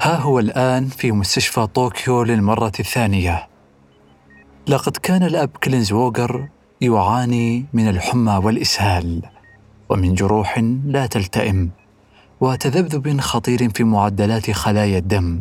ها 0.00 0.16
هو 0.16 0.38
الآن 0.38 0.86
في 0.88 1.12
مستشفى 1.12 1.66
طوكيو 1.66 2.22
للمرة 2.22 2.72
الثانية. 2.80 3.48
لقد 4.68 4.96
كان 4.96 5.22
الأب 5.22 5.50
كلاينزورغ 5.64 6.48
يعاني 6.80 7.66
من 7.72 7.88
الحمى 7.88 8.36
والإسهال 8.44 9.22
ومن 9.88 10.14
جروح 10.14 10.58
لا 10.86 11.06
تلتئم 11.06 11.70
وتذبذب 12.40 13.20
خطير 13.20 13.70
في 13.70 13.84
معدلات 13.84 14.50
خلايا 14.50 14.98
الدم 14.98 15.40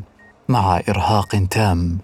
مع 0.49 0.81
إرهاق 0.89 1.47
تام 1.49 1.97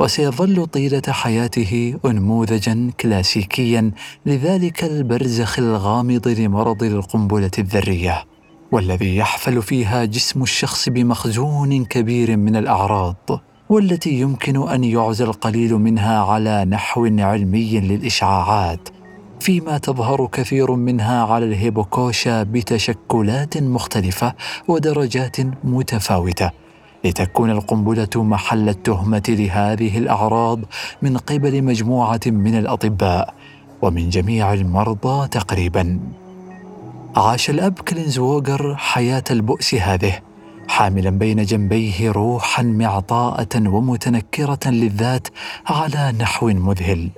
وسيظل 0.00 0.66
طيلة 0.66 1.02
حياته 1.08 1.98
أنموذجا 2.04 2.90
كلاسيكيا 3.00 3.90
لذلك 4.26 4.84
البرزخ 4.84 5.58
الغامض 5.58 6.28
لمرض 6.28 6.82
القنبلة 6.82 7.50
الذرية 7.58 8.24
والذي 8.72 9.16
يحفل 9.16 9.62
فيها 9.62 10.04
جسم 10.04 10.42
الشخص 10.42 10.88
بمخزون 10.88 11.84
كبير 11.84 12.36
من 12.36 12.56
الأعراض 12.56 13.16
والتي 13.68 14.10
يمكن 14.10 14.68
أن 14.68 14.84
يعزى 14.84 15.24
القليل 15.24 15.74
منها 15.74 16.22
على 16.22 16.64
نحو 16.64 17.06
علمي 17.06 17.80
للإشعاعات 17.80 18.88
فيما 19.40 19.78
تظهر 19.78 20.26
كثير 20.26 20.70
منها 20.74 21.24
على 21.24 21.44
الهيبوكوشا 21.44 22.42
بتشكلات 22.42 23.58
مختلفة 23.58 24.34
ودرجات 24.68 25.36
متفاوتة. 25.64 26.50
لتكون 27.04 27.50
القنبلة 27.50 28.08
محل 28.16 28.68
التهمة 28.68 29.22
لهذه 29.28 29.98
الأعراض 29.98 30.60
من 31.02 31.16
قبل 31.16 31.64
مجموعة 31.64 32.20
من 32.26 32.58
الأطباء 32.58 33.34
ومن 33.82 34.08
جميع 34.08 34.52
المرضى 34.52 35.28
تقريبا. 35.28 36.00
عاش 37.16 37.50
الأب 37.50 37.78
كلينز 37.78 38.18
ووغر 38.18 38.76
حياة 38.76 39.24
البؤس 39.30 39.74
هذه 39.74 40.20
حاملا 40.68 41.10
بين 41.10 41.44
جنبيه 41.44 42.10
روحا 42.10 42.62
معطاءة 42.62 43.68
ومتنكرة 43.68 44.58
للذات 44.66 45.28
على 45.66 46.12
نحو 46.20 46.46
مذهل. 46.46 47.10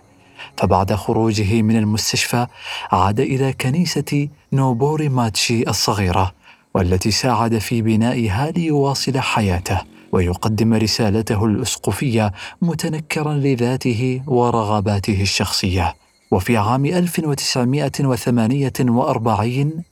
فبعد 0.56 0.94
خروجه 0.94 1.62
من 1.62 1.76
المستشفى 1.76 2.46
عاد 2.92 3.20
إلى 3.20 3.52
كنيسة 3.52 4.28
نوبوري 4.52 5.08
ماتشي 5.08 5.62
الصغيرة 5.68 6.32
والتي 6.74 7.10
ساعد 7.10 7.58
في 7.58 7.82
بنائها 7.82 8.50
ليواصل 8.50 9.18
حياته 9.18 9.80
ويقدم 10.12 10.74
رسالته 10.74 11.44
الأسقفية 11.44 12.32
متنكرا 12.62 13.34
لذاته 13.34 14.22
ورغباته 14.26 15.22
الشخصية. 15.22 15.94
وفي 16.32 16.56
عام 16.56 16.86
1948 16.86 19.82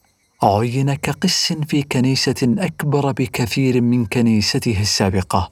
عين 0.43 0.95
كقس 0.95 1.53
في 1.53 1.83
كنيسة 1.83 2.35
أكبر 2.43 3.13
بكثير 3.13 3.81
من 3.81 4.07
كنيسته 4.07 4.81
السابقة 4.81 5.51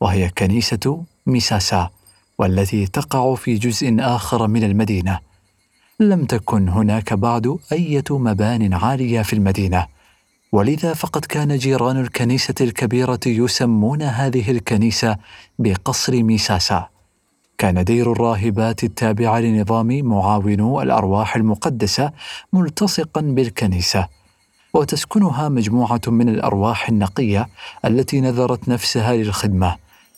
وهي 0.00 0.28
كنيسة 0.28 1.04
ميساسا 1.26 1.90
والتي 2.38 2.86
تقع 2.86 3.34
في 3.34 3.54
جزء 3.54 3.96
آخر 4.00 4.46
من 4.46 4.64
المدينة. 4.64 5.18
لم 6.00 6.24
تكن 6.24 6.68
هناك 6.68 7.12
بعد 7.12 7.58
أية 7.72 8.04
مبان 8.10 8.74
عالية 8.74 9.22
في 9.22 9.32
المدينة 9.32 9.86
ولذا 10.52 10.94
فقد 10.94 11.24
كان 11.24 11.56
جيران 11.56 12.00
الكنيسة 12.00 12.54
الكبيرة 12.60 13.20
يسمون 13.26 14.02
هذه 14.02 14.50
الكنيسة 14.50 15.16
بقصر 15.58 16.22
ميساسا. 16.22 16.91
كان 17.58 17.84
دير 17.84 18.12
الراهبات 18.12 18.84
التابع 18.84 19.38
لنظام 19.38 20.04
معاونو 20.04 20.80
الأرواح 20.82 21.36
المقدسة 21.36 22.12
ملتصقا 22.52 23.20
بالكنيسة 23.20 24.08
وتسكنها 24.74 25.48
مجموعة 25.48 26.00
من 26.06 26.28
الأرواح 26.28 26.88
النقية 26.88 27.48
التي 27.84 28.20
نذرت 28.20 28.68
نفسها 28.68 29.16
للخدمة 29.16 29.76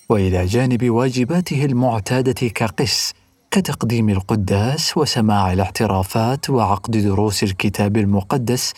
وإلى 0.08 0.46
جانب 0.46 0.90
واجباته 0.90 1.64
المعتادة 1.64 2.48
كقس 2.48 3.14
كتقديم 3.50 4.08
القداس 4.08 4.96
وسماع 4.96 5.52
الاعترافات 5.52 6.51
وعقد 6.51 6.96
دروس 6.96 7.42
الكتاب 7.42 7.96
المقدس 7.96 8.72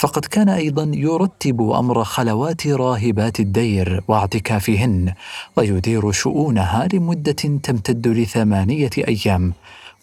فقد 0.00 0.24
كان 0.24 0.48
أيضا 0.48 0.90
يرتب 0.94 1.70
أمر 1.70 2.04
خلوات 2.04 2.66
راهبات 2.66 3.40
الدير 3.40 4.02
واعتكافهن 4.08 5.12
ويدير 5.56 6.12
شؤونها 6.12 6.88
لمدة 6.92 7.32
تمتد 7.62 8.08
لثمانية 8.08 8.90
أيام 8.98 9.52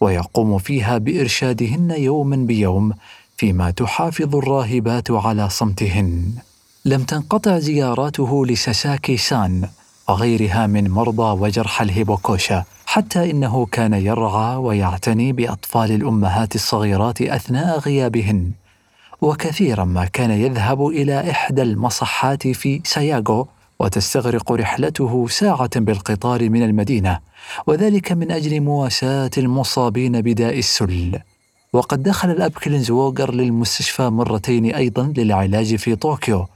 ويقوم 0.02 0.58
فيها 0.58 0.98
بإرشادهن 0.98 1.92
يوما 1.92 2.36
بيوم 2.36 2.94
فيما 3.38 3.72
تحافظ 3.72 4.36
الراهبات 4.36 5.12
على 5.12 5.50
صمتهن. 5.50 6.32
لم 6.86 7.04
تنقطع 7.04 7.60
زياراته 7.60 8.46
لساساكي 8.46 9.18
سان 9.18 9.70
وغيرها 10.10 10.68
من 10.68 10.90
مرضى 10.90 11.42
وجرحى 11.42 11.86
الهيبوكوشا 11.86 12.64
حتى 12.86 13.32
إنه 13.32 13.66
كان 13.66 13.94
يرعى 13.94 14.56
ويعتني 14.56 15.32
بأطفال 15.32 15.92
الأمهات 15.92 16.56
الصغيرات 16.56 17.22
أثناء 17.22 17.80
غيابهن. 17.80 18.52
وكثيرا 19.22 19.84
ما 19.84 20.06
كان 20.06 20.32
يذهب 20.32 20.88
إلى 20.88 21.32
إحدى 21.32 21.62
المصحات 21.62 22.48
في 22.48 22.82
ساياغو 22.84 23.48
وتستغرق 23.80 24.52
رحلته 24.52 25.28
ساعة 25.28 25.80
بالقطار 25.80 26.50
من 26.50 26.64
المدينة 26.64 27.20
وذلك 27.68 28.12
من 28.12 28.32
أجل 28.32 28.62
مواساة 28.62 29.32
المصابين 29.38 30.22
بداء 30.22 30.58
السل. 30.60 31.20
وقد 31.74 32.04
دخل 32.04 32.32
الاب 32.32 32.52
كلينزووغر 32.52 33.34
للمستشفى 33.34 34.10
مرتين 34.10 34.66
أيضا 34.66 35.14
للعلاج 35.18 35.76
في 35.76 35.96
طوكيو 35.96 36.48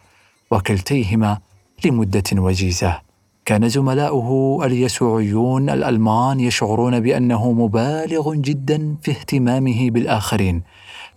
وكلتيهما 0.51 1.37
لمدة 1.85 2.23
وجيزة. 2.33 3.01
كان 3.45 3.69
زملاؤه 3.69 4.59
اليسوعيون 4.65 5.69
الألمان 5.69 6.39
يشعرون 6.39 6.99
بأنه 6.99 7.51
مبالغ 7.51 8.33
جدا 8.35 8.95
في 9.01 9.11
اهتمامه 9.11 9.89
بالآخرين 9.89 10.61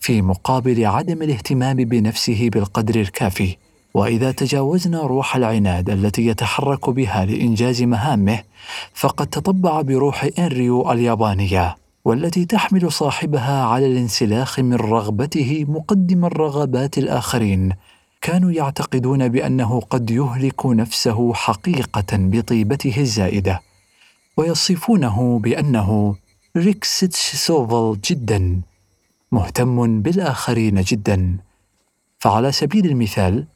في 0.05 0.23
مقابل 0.23 0.87
عدم 0.87 1.23
الاهتمام 1.23 1.77
بنفسه 1.77 2.49
بالقدر 2.53 3.01
الكافي. 3.01 3.57
وإذا 3.95 4.33
تجاوزنا 4.33 5.01
روح 5.01 5.37
العناد 5.37 5.91
التي 5.91 6.27
يتحرك 6.27 6.91
بها 6.91 7.25
لإنجاز 7.25 7.83
مهامه 7.83 8.43
فقد 8.95 9.27
تطبع 9.27 9.81
بروح 9.81 10.29
إنريو 10.39 10.93
اليابانية 10.93 11.77
والتي 12.05 12.45
تحمل 12.45 12.93
صاحبها 12.93 13.65
على 13.65 13.87
الانسلاخ 13.87 14.61
من 14.61 14.75
رغبته 14.75 15.65
مقدما 15.69 16.25
لرغبات 16.25 16.99
الآخرين. 16.99 17.73
كانوا 18.21 18.53
يعتقدون 18.53 19.29
بأنه 19.29 19.81
قد 19.81 20.11
يهلك 20.11 20.67
نفسه 20.67 21.35
حقيقة 21.35 22.07
بطيبته 22.13 23.01
الزائدة. 23.01 23.61
ويصفونه 24.37 25.39
بأنه 25.39 26.17
rücksichtsvoll 26.57 28.01
جدا. 28.01 28.61
مهتم 29.35 30.03
بالآخرين 30.03 30.81
جدا. 30.81 31.37
فعلى 32.19 32.53
سبيل 32.53 32.87
المثال 32.87 33.47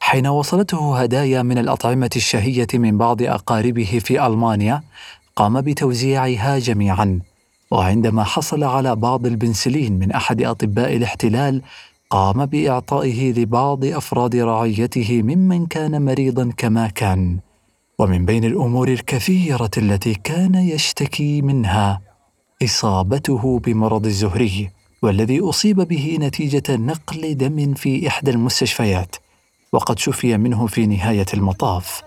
حين 0.00 0.26
وصلته 0.26 1.00
هدايا 1.00 1.42
من 1.42 1.58
الأطعمة 1.58 2.10
الشهية 2.16 2.66
من 2.74 2.98
بعض 2.98 3.22
أقاربه 3.22 4.00
في 4.04 4.26
ألمانيا 4.26 4.82
قام 5.36 5.60
بتوزيعها 5.60 6.58
جميعا. 6.58 7.20
وعندما 7.70 8.24
حصل 8.24 8.64
على 8.64 8.96
بعض 8.96 9.26
البنسلين 9.26 9.98
من 9.98 10.12
أحد 10.12 10.42
أطباء 10.42 10.96
الاحتلال 10.96 11.62
قام 12.10 12.46
بإعطائه 12.46 13.32
لبعض 13.32 13.84
أفراد 13.84 14.36
رعيته 14.36 15.22
ممن 15.22 15.66
كان 15.66 16.02
مريضا 16.04 16.52
كما 16.56 16.88
كان. 16.88 17.38
ومن 17.98 18.24
بين 18.24 18.44
الأمور 18.44 18.88
الكثيرة 18.88 19.70
التي 19.76 20.14
كان 20.14 20.54
يشتكي 20.54 21.42
منها 21.42 22.00
إصابته 22.62 23.58
بمرض 23.64 24.06
الزهري. 24.06 24.81
والذي 25.02 25.40
أصيب 25.40 25.80
به 25.80 26.18
نتيجة 26.20 26.76
نقل 26.76 27.34
دم 27.34 27.74
في 27.74 28.08
إحدى 28.08 28.30
المستشفيات 28.30 29.16
وقد 29.72 29.98
شفي 29.98 30.36
منه 30.36 30.66
في 30.66 30.86
نهاية 30.86 31.26
المطاف. 31.34 32.02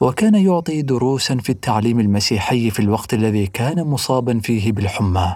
وكان 0.00 0.34
يعطي 0.34 0.82
دروسا 0.82 1.36
في 1.36 1.50
التعليم 1.50 2.00
المسيحي 2.00 2.70
في 2.70 2.80
الوقت 2.80 3.14
الذي 3.14 3.46
كان 3.46 3.84
مصابا 3.84 4.38
فيه 4.38 4.72
بالحمى. 4.72 5.34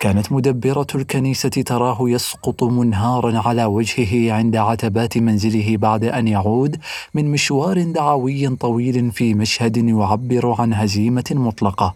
كانت 0.00 0.32
مدبرة 0.32 0.86
الكنيسة 0.94 1.48
تراه 1.48 1.98
يسقط 2.00 2.62
منهارا 2.62 3.38
على 3.38 3.64
وجهه 3.64 4.32
عند 4.32 4.56
عتبات 4.56 5.18
منزله 5.18 5.76
بعد 5.76 6.04
أن 6.04 6.28
يعود 6.28 6.76
من 7.14 7.30
مشوار 7.30 7.82
دعوي 7.82 8.48
طويل 8.48 9.12
في 9.12 9.34
مشهد 9.34 9.76
يعبر 9.76 10.54
عن 10.58 10.74
هزيمة 10.74 11.24
مطلقة. 11.30 11.94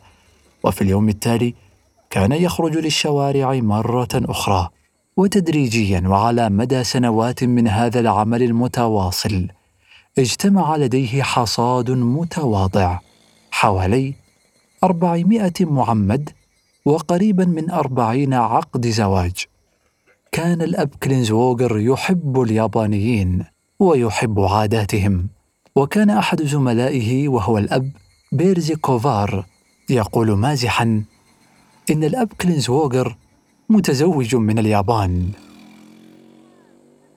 وفي 0.63 0.83
اليوم 0.83 1.09
التالي 1.09 1.55
كان 2.11 2.33
يخرج 2.33 2.77
للشوارع 2.77 3.55
مرة 3.55 4.09
أخرى 4.15 4.69
وتدريجيا 5.17 6.03
وعلى 6.09 6.51
مدى 6.51 6.85
سنوات 6.85 7.45
من 7.45 7.69
هذا 7.69 8.01
العمل 8.01 8.43
المتواصل 8.43 9.49
اجتمع 10.19 10.77
لديه 10.77 11.23
حصاد 11.23 11.91
متواضع 11.91 12.99
حوالي 13.51 14.15
أربعمائة 14.85 15.53
معمد 15.61 16.31
وقريبا 16.85 17.45
من 17.45 17.71
أربعين 17.71 18.35
عقد 18.35 18.87
زواج. 18.87 19.45
كان 20.33 20.63
الأب 20.63 20.91
كلينزووغر 21.03 21.79
يحب 21.79 22.41
اليابانيين 22.41 23.45
ويحب 23.79 24.41
عاداتهم 24.41 25.29
وكان 25.77 26.11
أحد 26.11 26.43
زملائه 26.43 27.29
وهو 27.29 27.59
الأب 27.59 27.91
بيرزي 28.33 28.75
كوفار 28.75 29.45
يقول 29.91 30.33
مازحا 30.33 31.05
إن 31.91 32.05
الأب 32.05 32.29
كلينزووغر 32.41 33.17
متزوج 33.69 34.37
من 34.37 34.59
اليابان. 34.59 35.31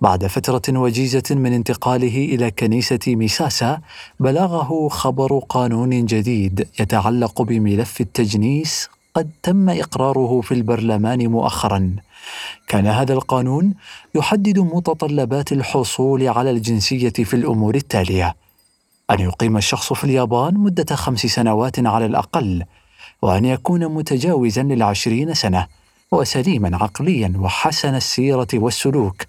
بعد 0.02 0.26
فترة 0.28 0.80
وجيزة 0.80 1.24
من 1.32 1.54
انتقاله 1.54 2.26
إلى 2.26 2.52
كنيسة 2.52 3.00
ميساسا 3.08 3.82
بلغه 4.20 4.88
خبر 4.90 5.40
قانون 5.40 6.06
جديد 6.06 6.68
يتعلق 6.80 7.42
بملف 7.42 8.02
التجنيس 8.02 8.90
قد 9.14 9.30
تم 9.44 9.70
إقراره 9.70 10.42
في 10.42 10.54
البرلمان 10.54 11.28
مؤخرا. 11.28 11.96
كان 12.68 12.88
هذا 12.88 13.14
القانون 13.14 13.74
يحدد 14.16 14.60
متطلبات 14.60 15.52
الحصول 15.52 16.28
على 16.28 16.52
الجنسية 16.52 17.10
في 17.10 17.34
الأمور 17.34 17.76
التالية. 17.76 18.36
أن 19.12 19.20
يقيم 19.20 19.58
الشخص 19.58 19.94
في 19.94 20.04
اليابان 20.04 20.54
مدة 20.54 20.96
خمس 20.96 21.20
سنوات 21.20 21.80
على 21.80 22.06
الأقل. 22.06 22.64
وأن 23.22 23.46
يكون 23.46 23.88
متجاوزا 23.88 24.64
للعشرين 24.64 25.34
سنة 25.34 25.68
وسليما 26.12 26.78
عقليا 26.78 27.34
وحسن 27.38 27.96
السيرة 27.96 28.48
والسلوك 28.54 29.22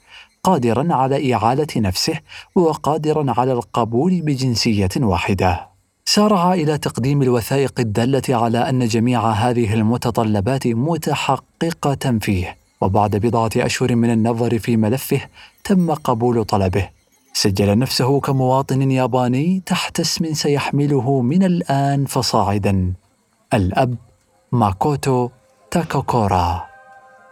قادرا 0.44 0.94
على 0.94 1.34
إعالة 1.34 1.66
نفسه 1.76 2.14
وقادرا 2.54 3.34
على 3.38 3.52
القبول 3.52 4.20
بجنسية 4.20 4.88
واحدة. 4.96 5.66
سارع 6.04 6.54
إلى 6.54 6.78
تقديم 6.78 7.22
الوثائق 7.22 7.80
الدالة 7.80 8.22
على 8.28 8.58
أن 8.68 8.86
جميع 8.86 9.30
هذه 9.30 9.74
المتطلبات 9.74 10.66
متحققة 10.66 12.18
فيه 12.20 12.56
وبعد 12.80 13.16
بضعة 13.16 13.50
أشهر 13.56 13.96
من 13.96 14.10
النظر 14.10 14.58
في 14.58 14.76
ملفه 14.76 15.20
تم 15.64 15.94
قبول 15.94 16.44
طلبه. 16.44 16.88
سجل 17.32 17.78
نفسه 17.78 18.20
كمواطن 18.20 18.90
ياباني 18.90 19.62
تحت 19.66 20.00
اسم 20.00 20.34
سيحمله 20.34 21.20
من 21.20 21.42
الآن 21.42 22.04
فصاعدا. 22.06 22.92
الأب 23.54 23.96
ماكوتو 24.52 25.30
تاكوكورا 25.70 26.66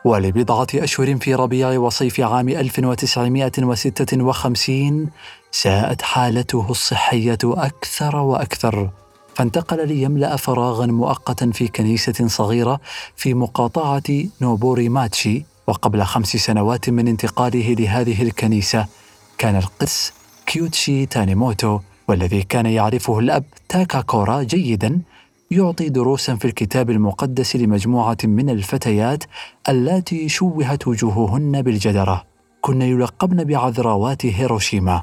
ولبضعة 0.04 0.66
أشهر 0.74 1.16
في 1.16 1.34
ربيع 1.34 1.78
وصيف 1.78 2.20
عام 2.20 2.48
1956 2.48 5.08
ساءت 5.52 6.02
حالته 6.02 6.66
الصحية 6.70 7.38
أكثر 7.44 8.16
وأكثر. 8.16 8.90
فانتقل 9.34 9.88
ليملأ 9.88 10.36
فراغا 10.36 10.86
مؤقتا 10.86 11.50
في 11.50 11.68
كنيسة 11.68 12.26
صغيرة 12.26 12.80
في 13.16 13.34
مقاطعة 13.34 14.02
نوبوري 14.40 14.88
ماتشي 14.88 15.44
وقبل 15.66 16.02
خمس 16.02 16.36
سنوات 16.36 16.90
من 16.90 17.08
انتقاله 17.08 17.74
لهذه 17.74 18.22
الكنيسة 18.22 18.86
كان 19.38 19.56
القس 19.56 20.12
كيوتشي 20.46 21.06
تانيموتو 21.06 21.80
والذي 22.08 22.42
كان 22.42 22.66
يعرفه 22.66 23.18
الأب 23.18 23.44
تاكا 23.68 24.00
كورا 24.00 24.42
جيدا 24.42 25.00
يعطي 25.52 25.88
دروسا 25.88 26.34
في 26.34 26.44
الكتاب 26.44 26.90
المقدس 26.90 27.56
لمجموعة 27.56 28.16
من 28.24 28.50
الفتيات 28.50 29.24
اللاتي 29.68 30.28
شوهت 30.28 30.88
وجوههن 30.88 31.62
بالجدرة. 31.62 32.24
كن 32.60 32.82
يلقبن 32.82 33.44
بعذراوات 33.44 34.26
هيروشيما. 34.26 35.02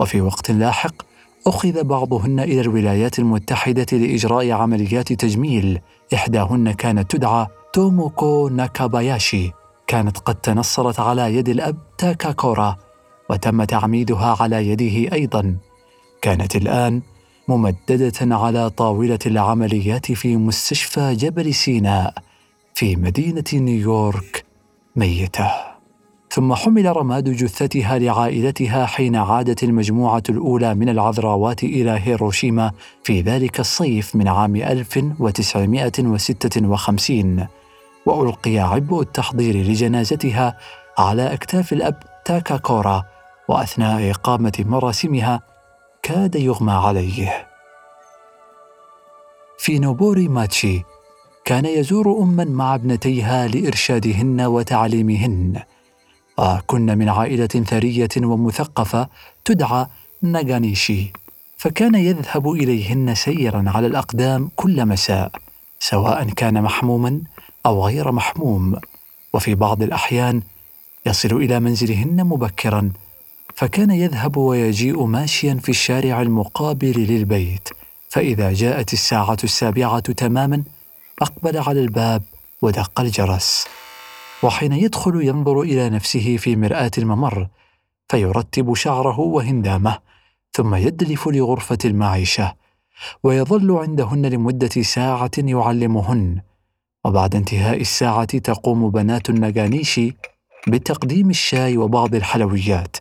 وفي 0.00 0.20
وقت 0.20 0.50
لاحق 0.50 0.94
أخذ 1.46 1.84
بعضهن 1.84 2.40
إلى 2.40 2.60
الولايات 2.60 3.18
المتحدة 3.18 3.86
لإجراء 3.92 4.50
عمليات 4.50 5.12
تجميل. 5.12 5.80
إحداهن 6.14 6.72
كانت 6.72 7.10
تدعى 7.10 7.46
توموكو 7.72 8.48
ناكاباياشي. 8.48 9.52
كانت 9.86 10.18
قد 10.18 10.34
تنصرت 10.34 11.00
على 11.00 11.34
يد 11.34 11.48
الأب 11.48 11.76
تاكا 11.98 12.32
كورا 12.32 12.76
وتم 13.30 13.64
تعميدها 13.64 14.36
على 14.40 14.68
يده 14.68 15.12
أيضا. 15.12 15.56
كانت 16.22 16.56
الآن 16.56 17.02
ممددة 17.48 18.36
على 18.36 18.70
طاولة 18.70 19.18
العمليات 19.26 20.12
في 20.12 20.36
مستشفى 20.36 21.14
جبل 21.14 21.54
سيناء 21.54 22.14
في 22.74 22.96
مدينة 22.96 23.44
نيويورك 23.54 24.44
ميتة. 24.96 25.50
ثم 26.30 26.54
حمل 26.54 26.96
رماد 26.96 27.30
جثتها 27.30 27.98
لعائلتها 27.98 28.86
حين 28.86 29.16
عادت 29.16 29.62
المجموعة 29.62 30.22
الأولى 30.28 30.74
من 30.74 30.88
العذراوات 30.88 31.64
إلى 31.64 31.90
هيروشيما 31.90 32.72
في 33.04 33.20
ذلك 33.20 33.60
الصيف 33.60 34.16
من 34.16 34.28
عام 34.28 34.56
1956 34.56 37.46
وألقي 38.06 38.58
عبء 38.58 39.00
التحضير 39.00 39.56
لجنازتها 39.56 40.56
على 40.98 41.32
أكتاف 41.32 41.72
الأب 41.72 42.02
تاكا 42.24 42.56
كورا 42.56 43.04
وأثناء 43.48 44.10
إقامة 44.10 44.64
مراسمها 44.66 45.55
كاد 46.06 46.34
يغمى 46.34 46.72
عليه. 46.72 47.46
في 49.58 49.78
نوبوري 49.78 50.28
ماتشي 50.28 50.82
كان 51.44 51.64
يزور 51.64 52.22
أما 52.22 52.44
مع 52.44 52.74
ابنتيها 52.74 53.48
لإرشادهن 53.48 54.40
وتعليمهن. 54.40 55.62
وكن 56.38 56.98
من 56.98 57.08
عائلة 57.08 57.46
ثرية 57.46 58.08
ومثقفة 58.16 59.08
تدعى 59.44 59.86
ناغانيشي 60.22 61.12
فكان 61.56 61.94
يذهب 61.94 62.50
إليهن 62.50 63.14
سيرا 63.14 63.64
على 63.66 63.86
الأقدام 63.86 64.50
كل 64.56 64.86
مساء 64.86 65.32
سواء 65.78 66.24
كان 66.24 66.62
محموما 66.62 67.20
أو 67.66 67.86
غير 67.86 68.12
محموم. 68.12 68.76
وفي 69.32 69.54
بعض 69.54 69.82
الأحيان 69.82 70.42
يصل 71.06 71.32
إلى 71.36 71.60
منزلهن 71.60 72.24
مبكرا 72.24 72.92
فكان 73.56 73.90
يذهب 73.90 74.36
ويجيء 74.36 75.04
ماشيا 75.04 75.54
في 75.54 75.68
الشارع 75.68 76.22
المقابل 76.22 77.00
للبيت 77.00 77.68
فإذا 78.08 78.52
جاءت 78.52 78.92
الساعة 78.92 79.36
السابعة 79.44 80.00
تماما 80.00 80.62
أقبل 81.22 81.58
على 81.58 81.80
الباب 81.80 82.22
ودق 82.62 83.00
الجرس 83.00 83.66
وحين 84.42 84.72
يدخل 84.72 85.20
ينظر 85.22 85.60
إلى 85.60 85.90
نفسه 85.90 86.36
في 86.36 86.56
مرآة 86.56 86.90
الممر 86.98 87.48
فيرتب 88.08 88.74
شعره 88.74 89.20
وهندامه 89.20 89.98
ثم 90.52 90.74
يدلف 90.74 91.28
لغرفة 91.28 91.78
المعيشة 91.84 92.54
ويظل 93.22 93.72
عندهن 93.72 94.26
لمدة 94.26 94.82
ساعة 94.82 95.30
يعلمهن 95.38 96.40
وبعد 97.04 97.34
انتهاء 97.34 97.80
الساعة 97.80 98.38
تقوم 98.38 98.90
بنات 98.90 99.30
النجانيشي 99.30 100.16
بتقديم 100.68 101.30
الشاي 101.30 101.76
وبعض 101.76 102.14
الحلويات. 102.14 102.96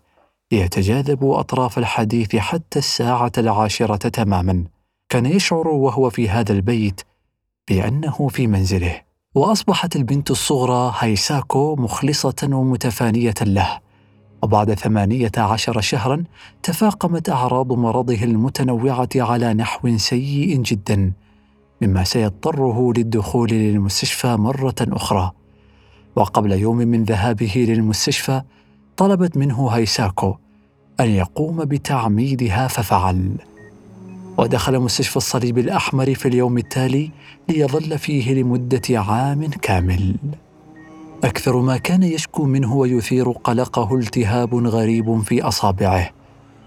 يتجاذب 0.55 1.25
أطراف 1.25 1.77
الحديث 1.77 2.35
حتى 2.35 2.79
الساعة 2.79 3.31
العاشرة 3.37 4.09
تماما. 4.09 4.63
كان 5.09 5.25
يشعر 5.25 5.67
وهو 5.67 6.09
في 6.09 6.29
هذا 6.29 6.51
البيت 6.53 7.01
بأنه 7.69 8.27
في 8.27 8.47
منزله. 8.47 9.01
وأصبحت 9.35 9.95
البنت 9.95 10.31
الصغرى 10.31 10.93
هايساكو 10.99 11.75
مخلصة 11.75 12.49
ومتفانية 12.51 13.33
له. 13.41 13.79
وبعد 14.43 14.73
ثمانية 14.73 15.31
عشر 15.37 15.81
شهرا 15.81 16.23
تفاقمت 16.63 17.29
أعراض 17.29 17.73
مرضه 17.73 18.23
المتنوعة 18.23 19.09
على 19.15 19.53
نحو 19.53 19.97
سيء 19.97 20.61
جدا 20.61 21.13
مما 21.81 22.03
سيضطره 22.03 22.93
للدخول 22.97 23.49
للمستشفى 23.49 24.35
مرة 24.35 24.75
أخرى. 24.81 25.31
وقبل 26.15 26.51
يوم 26.51 26.77
من 26.77 27.03
ذهابه 27.03 27.65
للمستشفى 27.69 28.41
طلبت 28.97 29.37
منه 29.37 29.67
هايساكو 29.67 30.35
أن 30.99 31.09
يقوم 31.09 31.65
بتعميدها 31.65 32.67
ففعل. 32.67 33.31
ودخل 34.37 34.79
مستشفى 34.79 35.17
الصليب 35.17 35.57
الأحمر 35.57 36.13
في 36.13 36.27
اليوم 36.27 36.57
التالي 36.57 37.11
ليظل 37.49 37.99
فيه 37.99 38.33
لمدة 38.33 38.81
عام 38.89 39.45
كامل. 39.45 40.15
أكثر 41.23 41.57
ما 41.57 41.77
كان 41.77 42.03
يشكو 42.03 42.45
منه 42.45 42.75
ويثير 42.75 43.31
قلقه 43.31 43.95
التهاب 43.95 44.55
غريب 44.55 45.21
في 45.21 45.41
أصابعه 45.41 46.09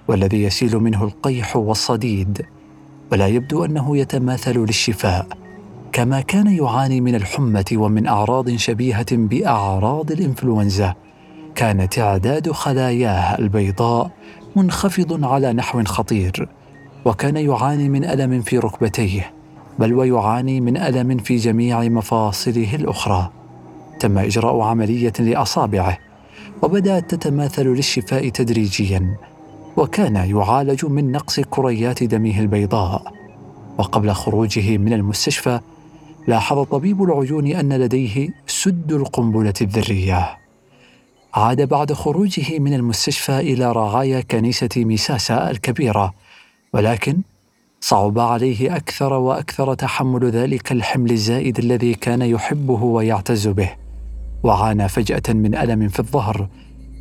والذي 0.09 0.43
يسيل 0.43 0.77
منه 0.79 1.05
القيح 1.05 1.57
والصديد. 1.57 2.47
ولا 3.13 3.27
يبدو 3.27 3.65
أنه 3.65 3.97
يتماثل 3.97 4.59
للشفاء 4.59 5.27
كما 5.93 6.21
كان 6.21 6.47
يعاني 6.47 7.01
من 7.01 7.15
الحمة 7.15 7.65
ومن 7.73 8.07
أعراض 8.07 8.51
شبيهة 8.51 9.07
بأعراض 9.11 10.11
الإنفلونزا. 10.13 10.95
كان 11.55 11.89
تعداد 11.89 12.51
خلاياه 12.51 13.39
البيضاء 13.39 14.11
منخفض 14.57 15.25
على 15.25 15.53
نحو 15.53 15.85
خطير 15.85 16.49
وكان 17.05 17.37
يعاني 17.37 17.89
من 17.89 18.05
ألم 18.05 18.41
في 18.41 18.59
ركبتيه 18.59 19.33
بل 19.79 19.95
ويعاني 19.95 20.61
من 20.61 20.77
ألم 20.77 21.19
في 21.19 21.37
جميع 21.37 21.83
مفاصله 21.83 22.75
الأخرى. 22.75 23.31
تم 24.01 24.19
إجراء 24.19 24.61
عملية 24.61 25.13
لأصابعه 25.19 25.99
وبدأت 26.63 27.15
تتماثل 27.15 27.67
للشفاء 27.67 28.29
تدريجيا 28.29 29.17
وكان 29.77 30.17
يعالج 30.17 30.85
من 30.87 31.13
نقص 31.13 31.41
كريات 31.41 32.03
دمه 32.05 32.41
البيضاء. 32.41 33.13
وقبل 33.79 34.13
خروجه 34.13 34.79
من 34.79 34.93
المستشفى 34.93 35.61
لاحظ 36.27 36.63
طبيب 36.63 37.03
العيون 37.03 37.47
أن 37.47 37.73
لديه 37.73 38.29
سد 38.47 38.93
القنبلة 38.93 39.55
الذرية. 39.61 40.38
عاد 41.35 41.69
بعد 41.69 41.93
خروجه 41.93 42.59
من 42.59 42.75
المستشفى 42.75 43.39
إلى 43.39 43.73
رعايا 43.73 44.21
كنيسة 44.21 44.69
ميساسا 44.77 45.51
الكبيرة 45.51 46.15
ولكن 46.75 47.21
صعب 47.81 48.19
عليه 48.19 48.77
أكثر 48.77 49.13
وأكثر 49.13 49.75
تحمل 49.75 50.31
ذلك 50.31 50.73
الحمل 50.73 51.11
الزائد 51.11 51.59
الذي 51.59 51.95
كان 51.95 52.23
يحبه 52.23 52.83
ويعتز 52.83 53.49
به 53.49 53.71
وعانى 54.43 54.89
فجأة 54.89 55.23
من 55.29 55.55
ألم 55.55 55.89
في 55.89 56.01
الظهر 56.01 56.49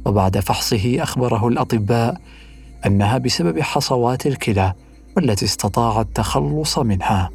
وبعد 0.05 0.39
فحصه 0.39 1.03
أخبره 1.03 1.48
الأطباء 1.48 2.22
أنها 2.86 3.17
بسبب 3.17 3.60
حصوات 3.60 4.27
الكلى 4.27 4.74
والتي 5.17 5.46
استطاع 5.46 6.01
التخلص 6.01 6.79
منها. 6.79 7.29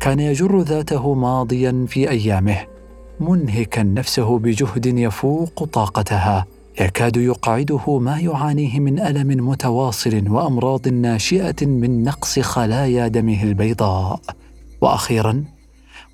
كان 0.00 0.20
يجر 0.20 0.60
ذاته 0.60 1.14
ماضيا 1.14 1.86
في 1.88 2.10
أيامه. 2.10 2.77
منهكا 3.20 3.82
نفسه 3.82 4.38
بجهد 4.38 4.86
يفوق 4.86 5.64
طاقتها. 5.64 6.46
يكاد 6.80 7.16
يقعده 7.16 7.98
ما 7.98 8.18
يعانيه 8.18 8.80
من 8.80 9.00
ألم 9.00 9.48
متواصل 9.48 10.28
وأمراض 10.28 10.88
ناشئة 10.88 11.66
من 11.66 12.04
نقص 12.04 12.38
خلايا 12.38 13.08
دمه 13.08 13.42
البيضاء. 13.42 14.20
وأخيرا 14.80 15.44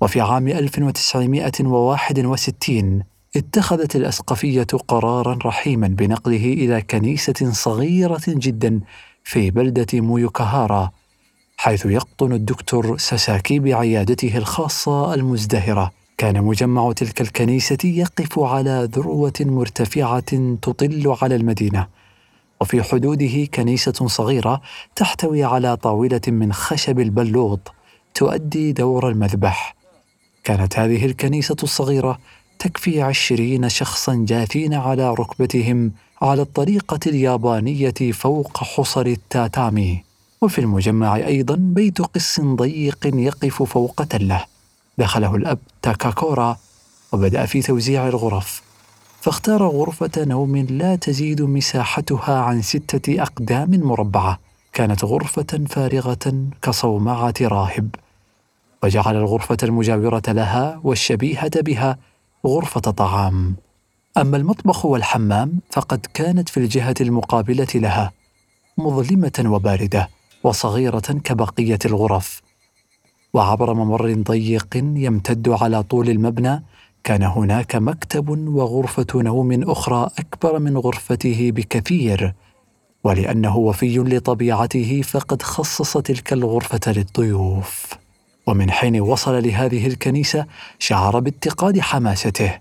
وفي 0.01 0.21
عام 0.21 0.47
1961 0.47 3.03
اتخذت 3.35 3.95
الأسقفية 3.95 4.67
قرارا 4.87 5.39
رحيما 5.45 5.87
بنقله 5.87 6.53
إلى 6.53 6.81
كنيسة 6.81 7.51
صغيرة 7.51 8.21
جدا 8.27 8.81
في 9.23 9.51
بلدة 9.51 9.87
مويوكاهارا 9.93 10.91
حيث 11.57 11.85
يقطن 11.85 12.33
الدكتور 12.33 12.97
ساساكي 12.97 13.59
بعيادته 13.59 14.37
الخاصة 14.37 15.13
المزدهرة. 15.13 15.91
كان 16.17 16.43
مجمع 16.43 16.91
تلك 16.91 17.21
الكنيسة 17.21 17.77
يقف 17.83 18.39
على 18.39 18.89
ذروة 18.91 19.33
مرتفعة 19.39 20.55
تطل 20.61 21.15
على 21.21 21.35
المدينة 21.35 21.87
وفي 22.61 22.83
حدوده 22.83 23.45
كنيسة 23.45 24.07
صغيرة 24.07 24.61
تحتوي 24.95 25.43
على 25.43 25.77
طاولة 25.77 26.21
من 26.27 26.53
خشب 26.53 26.99
البلوط 26.99 27.73
تؤدي 28.13 28.71
دور 28.71 29.09
المذبح. 29.09 29.75
كانت 30.43 30.79
هذه 30.79 31.05
الكنيسة 31.05 31.55
الصغيرة 31.63 32.19
تكفي 32.59 33.01
عشرين 33.01 33.69
شخصا 33.69 34.25
جاثين 34.27 34.73
على 34.73 35.13
ركبتهم 35.13 35.91
على 36.21 36.41
الطريقة 36.41 36.99
اليابانية 37.07 38.11
فوق 38.13 38.57
حصر 38.57 39.05
التاتامي. 39.05 40.03
وفي 40.41 40.59
المجمع 40.59 41.15
أيضا 41.15 41.55
بيت 41.55 42.01
قس 42.01 42.41
ضيق 42.41 42.97
يقف 43.05 43.63
فوق 43.63 44.03
تلة. 44.03 44.54
دخله 44.97 45.35
الأب 45.35 45.59
تاكاكورا 45.81 46.57
وبدأ 47.11 47.45
في 47.45 47.61
توزيع 47.61 48.07
الغرف. 48.07 48.61
فاختار 49.21 49.67
غرفة 49.67 50.11
نوم 50.17 50.57
لا 50.57 50.95
تزيد 50.95 51.41
مساحتها 51.41 52.39
عن 52.39 52.61
ستة 52.61 53.21
أقدام 53.21 53.79
مربعة. 53.79 54.39
كانت 54.73 55.05
غرفة 55.05 55.65
فارغة 55.69 56.49
كصومعة 56.61 57.33
راهب 57.41 57.95
وجعل 58.83 59.15
الغرفة 59.15 59.57
المجاورة 59.63 60.23
لها 60.27 60.79
والشبيهة 60.83 61.61
بها 61.61 61.97
غرفة 62.47 62.81
طعام. 62.81 63.55
أما 64.17 64.37
المطبخ 64.37 64.85
والحمام 64.85 65.59
فقد 65.71 66.05
كانت 66.13 66.49
في 66.49 66.57
الجهة 66.57 66.95
المقابلة 67.01 67.67
لها 67.75 68.11
مظلمة 68.77 69.43
وباردة 69.45 70.09
وصغيرة 70.43 70.99
كبقية 70.99 71.79
الغرف. 71.85 72.41
وعبر 73.35 73.73
ممر 73.73 74.13
ضيق 74.13 74.67
يمتد 74.75 75.49
على 75.49 75.83
طول 75.83 76.09
المبنى 76.09 76.63
كان 77.03 77.23
هناك 77.23 77.75
مكتب 77.75 78.29
وغرفة 78.47 79.07
نوم 79.15 79.69
أخرى 79.71 80.09
أكبر 80.19 80.59
من 80.59 80.77
غرفته 80.77 81.51
بكثير 81.51 82.33
ولأنه 83.03 83.57
وفي 83.57 83.97
لطبيعته 83.97 85.01
فقد 85.01 85.41
خصص 85.41 85.97
تلك 85.97 86.33
الغرفة 86.33 86.91
للضيوف. 86.91 87.93
ومن 88.47 88.71
حين 88.71 89.01
وصل 89.01 89.43
لهذه 89.43 89.87
الكنيسة 89.87 90.45
شعر 90.79 91.19
باتقاد 91.19 91.79
حماسته. 91.79 92.59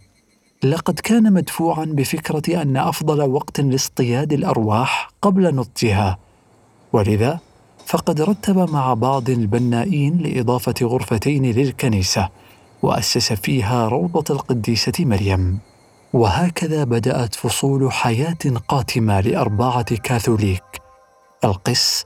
لقد 0.65 1.01
كان 1.01 1.33
مدفوعا 1.33 1.85
بفكرة 1.85 2.63
أن 2.63 2.77
أفضل 2.77 3.23
وقت 3.23 3.61
لاصطياد 3.61 4.33
الأرواح 4.33 5.11
قبل 5.23 5.55
نضجها 5.55 6.19
ولذا 6.93 7.41
فقد 7.87 8.21
رتب 8.21 8.71
مع 8.71 8.95
بعض 8.95 9.31
البنائين 9.31 10.19
لإضافة 10.19 10.75
غرفتين 10.83 11.45
للكنيسة 11.45 12.29
وأسس 12.83 13.33
فيها 13.33 13.89
روضة 13.89 14.35
القديسة 14.35 14.93
مريم. 14.99 15.59
وهكذا 16.13 16.85
بدأت 16.85 17.35
فصول 17.35 17.93
حياة 17.93 18.39
قاتمة 18.69 19.21
لأربعة 19.21 19.97
كاثوليك 19.97 20.63
القس 21.45 22.05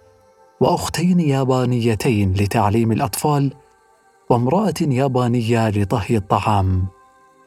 وأختين 0.61 1.21
يابانيتين 1.21 2.33
لتعليم 2.33 2.93
الأطفال 2.93 3.53
وامرأة 4.31 4.75
يابانية 4.81 5.69
لطهي 5.69 6.17
الطعام. 6.17 6.87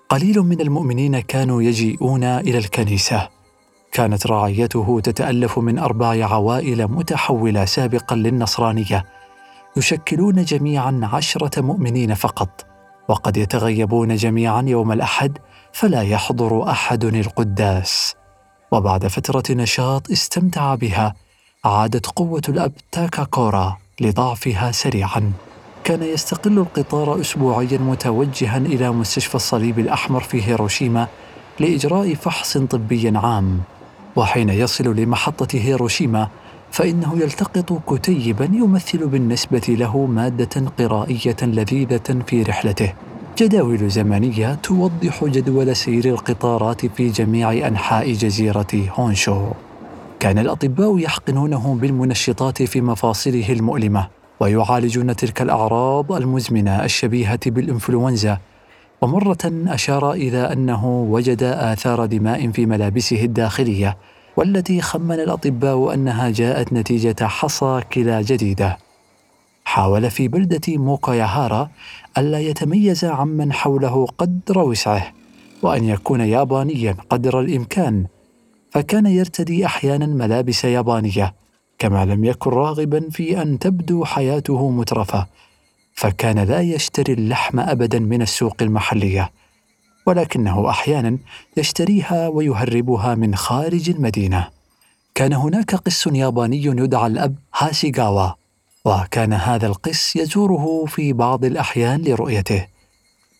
قليل 0.09 0.39
من 0.39 0.61
المؤمنين 0.61 1.19
كانوا 1.19 1.61
يجيئون 1.61 2.23
إلى 2.23 2.57
الكنيسة. 2.57 3.40
كانت 3.91 4.27
رعيته 4.27 4.99
تتألف 5.03 5.59
من 5.59 5.79
أربع 5.79 6.25
عوائل 6.25 6.87
متحولة 6.87 7.65
سابقا 7.65 8.15
للنصرانية. 8.15 9.05
يشكلون 9.77 10.43
جميعا 10.43 11.01
عشرة 11.13 11.61
مؤمنين 11.61 12.13
فقط 12.13 12.65
وقد 13.07 13.37
يتغيبون 13.37 14.15
جميعا 14.15 14.61
يوم 14.61 14.91
الأحد 14.91 15.37
فلا 15.73 16.01
يحضر 16.01 16.69
أحد 16.69 17.03
القداس. 17.03 18.15
وبعد 18.71 19.07
فترة 19.07 19.55
نشاط 19.55 20.11
استمتع 20.11 20.75
بها 20.75 21.13
عادت 21.65 22.05
قوة 22.05 22.41
الأب 22.49 22.73
تاكاكورا 22.91 23.77
لضعفها 24.01 24.71
سريعا. 24.71 25.31
كان 25.83 26.03
يستقل 26.03 26.57
القطار 26.57 27.21
اسبوعيا 27.21 27.77
متوجها 27.77 28.57
إلى 28.57 28.91
مستشفى 28.91 29.35
الصليب 29.35 29.79
الأحمر 29.79 30.19
في 30.19 30.43
هيروشيما 30.47 31.07
لإجراء 31.59 32.13
فحص 32.13 32.57
طبي 32.57 33.17
عام. 33.17 33.61
وحين 34.15 34.49
يصل 34.49 34.95
لمحطة 34.95 35.57
هيروشيما 35.59 36.27
فإنه 36.71 37.17
يلتقط 37.19 37.93
كتيبا 37.93 38.45
يمثل 38.45 39.07
بالنسبة 39.07 39.61
له 39.69 40.05
مادة 40.05 40.71
قرائية 40.79 41.35
لذيذة 41.41 42.23
في 42.27 42.43
رحلته. 42.43 42.93
جداول 43.37 43.89
زمنية 43.89 44.55
توضح 44.55 45.25
جدول 45.25 45.75
سير 45.75 46.05
القطارات 46.05 46.85
في 46.85 47.09
جميع 47.09 47.67
أنحاء 47.67 48.13
جزيرة 48.13 48.89
هونشو. 48.89 49.47
كان 50.19 50.37
الأطباء 50.39 50.99
يحقنونه 50.99 51.77
بالمنشطات 51.81 52.63
في 52.63 52.81
مفاصله 52.81 53.51
المؤلمة 53.53 54.07
ويعالجون 54.39 55.15
تلك 55.15 55.41
الأعراض 55.41 56.11
المزمنة 56.11 56.83
الشبيهة 56.83 57.39
بالإنفلونزا 57.45 58.37
ومرة 59.01 59.37
أشار 59.67 60.13
إلى 60.13 60.53
أنه 60.53 60.85
وجد 60.87 61.43
آثار 61.43 62.05
دماء 62.05 62.51
في 62.51 62.65
ملابسه 62.65 63.23
الداخلية 63.23 63.97
والتي 64.37 64.81
خمن 64.81 65.19
الأطباء 65.19 65.93
أنها 65.93 66.29
جاءت 66.29 66.73
نتيجة 66.73 67.15
حصى 67.27 67.81
كلى 67.93 68.21
جديدة. 68.21 68.77
حاول 69.65 70.11
في 70.11 70.27
بلدة 70.27 70.77
موكاياهارا 70.77 71.69
ألا 72.17 72.39
يتميز 72.39 73.05
عمن 73.05 73.53
حوله 73.53 74.07
قدر 74.17 74.59
وسعه 74.59 75.13
وأن 75.61 75.83
يكون 75.83 76.21
يابانيا 76.21 76.95
قدر 77.09 77.39
الإمكان 77.39 78.05
فكان 78.71 79.05
يرتدي 79.05 79.65
أحيانا 79.65 80.05
ملابس 80.05 80.65
يابانية 80.65 81.33
كما 81.79 82.05
لم 82.05 82.25
يكن 82.25 82.49
راغبا 82.51 83.09
في 83.09 83.41
أن 83.41 83.59
تبدو 83.59 84.05
حياته 84.05 84.69
مترفة 84.69 85.27
فكان 85.93 86.39
لا 86.39 86.61
يشتري 86.61 87.13
اللحم 87.13 87.59
ابدا 87.59 87.99
من 87.99 88.21
السوق 88.21 88.55
المحلية 88.61 89.31
ولكنه 90.05 90.69
أحيانا 90.69 91.17
يشتريها 91.57 92.27
ويهربها 92.27 93.15
من 93.15 93.35
خارج 93.35 93.89
المدينة. 93.89 94.47
كان 95.15 95.33
هناك 95.33 95.75
قس 95.75 96.07
ياباني 96.07 96.63
يدعى 96.63 97.07
الأب 97.07 97.35
هاشيغاوا 97.57 98.29
وكان 98.85 99.33
هذا 99.33 99.67
القس 99.67 100.15
يزوره 100.15 100.85
في 100.85 101.13
بعض 101.13 101.45
الأحيان 101.45 102.01
لرؤيته. 102.01 102.67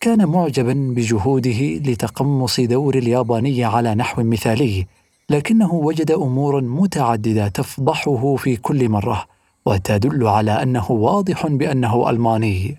كان 0.00 0.26
معجبا 0.26 0.72
بجهوده 0.96 1.60
لتقمص 1.60 2.60
دور 2.60 2.94
الياباني 2.94 3.64
على 3.64 3.94
نحو 3.94 4.22
مثالي 4.22 4.86
لكنه 5.30 5.74
وجد 5.74 6.10
امورا 6.10 6.60
متعددة 6.60 7.48
تفضحه 7.48 8.36
في 8.36 8.56
كل 8.56 8.88
مرة. 8.88 9.26
وتدل 9.66 10.26
على 10.26 10.62
أنه 10.62 10.90
واضح 10.90 11.46
بأنه 11.46 12.10
ألماني. 12.10 12.78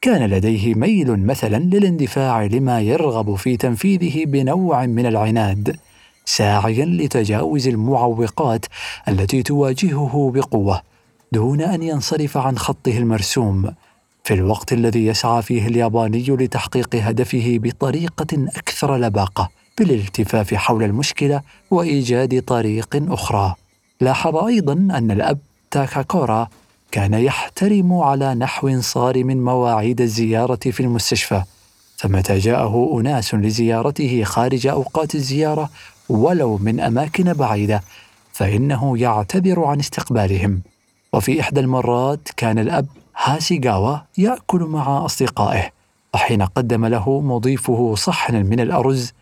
كان 0.00 0.30
لديه 0.30 0.74
ميل 0.74 1.26
مثلا 1.26 1.56
للاندفاع 1.56 2.44
لما 2.44 2.80
يرغب 2.80 3.34
في 3.34 3.56
تنفيذه 3.56 4.24
بنوع 4.24 4.86
من 4.86 5.06
العناد 5.06 5.76
ساعيا 6.24 6.84
لتجاوز 6.84 7.68
المعوقات 7.68 8.66
التي 9.08 9.42
تواجهه 9.42 10.32
بقوة 10.34 10.82
دون 11.32 11.60
أن 11.60 11.82
ينصرف 11.82 12.36
عن 12.36 12.58
خطه 12.58 12.98
المرسوم. 12.98 13.74
في 14.24 14.34
الوقت 14.34 14.72
الذي 14.72 15.06
يسعى 15.06 15.42
فيه 15.42 15.66
الياباني 15.66 16.24
لتحقيق 16.28 16.94
هدفه 16.94 17.58
بطريقة 17.62 18.48
أكثر 18.56 18.96
لباقة 18.96 19.50
بالالتفاف 19.78 20.54
حول 20.54 20.82
المشكلة 20.82 21.42
وإيجاد 21.70 22.42
طريق 22.42 23.12
أخرى. 23.12 23.54
لاحظ 24.00 24.36
أيضا 24.36 24.72
أن 24.72 25.10
الأب 25.10 25.38
تاكاكورا 25.70 26.48
كان 26.90 27.14
يحترم 27.14 27.92
على 27.92 28.34
نحو 28.34 28.80
صارم 28.80 29.26
مواعيد 29.26 30.00
الزيارة 30.00 30.60
في 30.70 30.80
المستشفى 30.80 31.42
فمتى 31.96 32.38
جاءه 32.38 33.00
أناس 33.00 33.34
لزيارته 33.34 34.24
خارج 34.24 34.66
أوقات 34.66 35.14
الزيارة 35.14 35.70
ولو 36.08 36.56
من 36.56 36.80
أماكن 36.80 37.32
بعيدة 37.32 37.82
فإنه 38.32 38.98
يعتذر 38.98 39.64
عن 39.64 39.78
استقبالهم. 39.78 40.62
وفي 41.12 41.40
إحدى 41.40 41.60
المرات 41.60 42.28
كان 42.36 42.58
الأب 42.58 42.86
هاسيغاوا 43.16 43.96
يأكل 44.18 44.60
مع 44.60 45.04
أصدقائه 45.04 45.70
وحين 46.14 46.42
قدم 46.42 46.86
له 46.86 47.20
مضيفه 47.20 47.94
صحنا 47.94 48.42
من 48.42 48.60
الأرز 48.60 49.12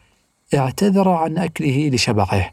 اعتذر 0.54 1.08
عن 1.08 1.38
أكله 1.38 1.88
لشبعه. 1.88 2.50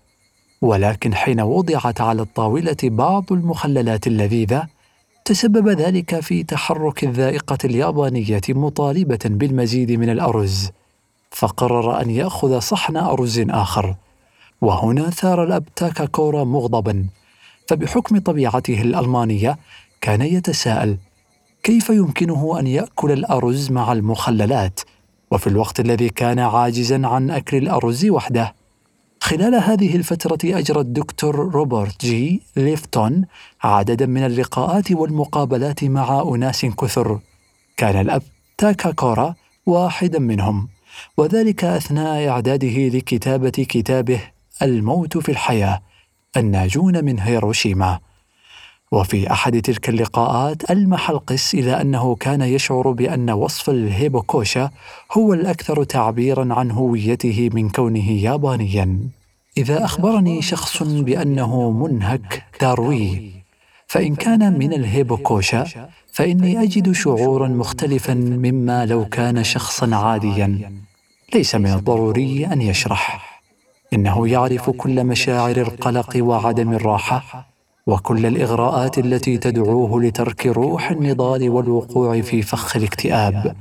ولكن 0.64 1.16
حين 1.16 1.42
وضعت 1.42 2.02
على 2.02 2.22
الطاولة 2.22 2.78
بعض 2.84 3.34
المخللات 3.34 4.08
اللذيذة 4.08 4.68
تسبب 5.26 5.70
ذلك 5.70 6.20
في 6.20 6.44
تحرك 6.44 7.04
الذائقة 7.04 7.58
اليابانية 7.66 8.42
مطالبة 8.50 9.20
بالمزيد 9.26 9.92
من 9.92 10.10
الأرز 10.10 10.70
فقرر 11.32 12.02
أن 12.02 12.10
يأخذ 12.10 12.60
صحن 12.60 12.98
أرز 12.98 13.40
آخر. 13.50 13.96
وهنا 14.62 15.10
ثار 15.10 15.44
الأب 15.44 15.64
تاكاكورا 15.76 16.44
مغضبا 16.44 17.06
فبحكم 17.68 18.20
طبيعته 18.20 18.82
الألمانية 18.82 19.58
كان 20.02 20.22
يتساءل 20.22 20.98
كيف 21.64 21.90
يمكنه 21.90 22.60
أن 22.60 22.68
يأكل 22.68 23.12
الأرز 23.12 23.72
مع 23.72 23.92
المخللات؟ 23.92 24.80
وفي 25.32 25.48
الوقت 25.48 25.80
الذي 25.80 26.10
كان 26.10 26.40
عاجزا 26.40 27.08
عن 27.08 27.32
أكل 27.32 27.58
الأرز 27.58 28.06
وحده 28.06 28.63
خلال 29.24 29.56
هذه 29.56 29.96
الفترة 29.96 30.38
أجرى 30.44 30.80
الدكتور 30.80 31.36
روبرت 31.36 32.06
جي 32.06 32.42
ليفتون 32.56 33.26
عددا 33.64 34.06
من 34.06 34.26
اللقاءات 34.26 34.92
والمقابلات 34.92 35.84
مع 35.84 36.22
أناس 36.36 36.66
كثر. 36.66 37.20
كان 37.78 38.02
الأب 38.02 38.24
تاكاكورا 38.58 39.36
واحدا 39.66 40.20
منهم 40.20 40.68
وذلك 41.18 41.64
أثناء 41.64 42.28
إعداده 42.28 42.88
لكتابة 42.88 43.50
كتابه 43.50 44.22
الموت 44.62 45.18
في 45.18 45.30
الحياة 45.30 45.82
الناجون 46.38 47.06
من 47.06 47.20
هيروشيما. 47.20 48.00
وفي 48.94 49.32
أحد 49.32 49.62
تلك 49.62 49.90
اللقاءات 49.90 50.72
ألمح 50.72 51.10
القس 51.10 51.54
إلى 51.54 51.82
أنه 51.82 52.16
كان 52.16 52.42
يشعر 52.42 52.92
بأن 52.92 53.30
وصف 53.30 53.70
الهيبوكوشا 53.70 54.70
هو 55.12 55.34
الأكثر 55.34 55.84
تعبيرا 55.84 56.54
عن 56.54 56.72
هويته 56.72 57.50
من 57.54 57.70
كونه 57.70 58.12
يابانيا. 58.12 59.00
إذا 59.58 59.86
أخبرني 59.86 60.42
شخص 60.42 60.84
بأنه 60.84 61.72
منهك 61.72 62.44
داروي. 62.62 63.32
فإن 63.88 64.16
كان 64.16 64.60
من 64.60 64.74
الهيبوكوشا 64.74 65.90
فإني 66.12 66.64
أجد 66.64 66.92
شعورا 66.92 67.48
مختلفا 67.48 68.14
مما 68.14 68.86
لو 68.86 69.06
كان 69.06 69.44
شخصا 69.44 69.96
عاديا. 69.96 70.72
ليس 71.34 71.56
من 71.56 71.74
الضروري 71.74 72.46
أن 72.46 72.62
يشرح. 72.62 73.42
إنه 73.94 74.28
يعرف 74.28 74.70
كل 74.70 75.04
مشاعر 75.04 75.58
القلق 75.58 76.18
وعدم 76.18 76.74
الراحة. 76.74 77.53
وكل 77.88 78.26
الإغراءات 78.26 78.98
التي 78.98 79.38
تدعوه 79.38 80.02
لترك 80.02 80.48
روح 80.48 80.92
النضال 80.92 81.50
والوقوع 81.50 82.22
في 82.22 82.42
فخ 82.42 82.76
الاكتئاب 82.76 83.56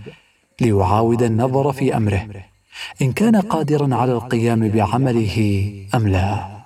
ليعاود 0.61 1.23
النظر 1.23 1.73
في 1.73 1.97
أمره 1.97 2.27
إن 3.03 3.13
كان 3.13 3.37
قادرا 3.37 3.95
على 3.95 4.13
القيام 4.13 4.69
بعمله 4.69 5.73
أم 5.95 6.09
لا. 6.09 6.63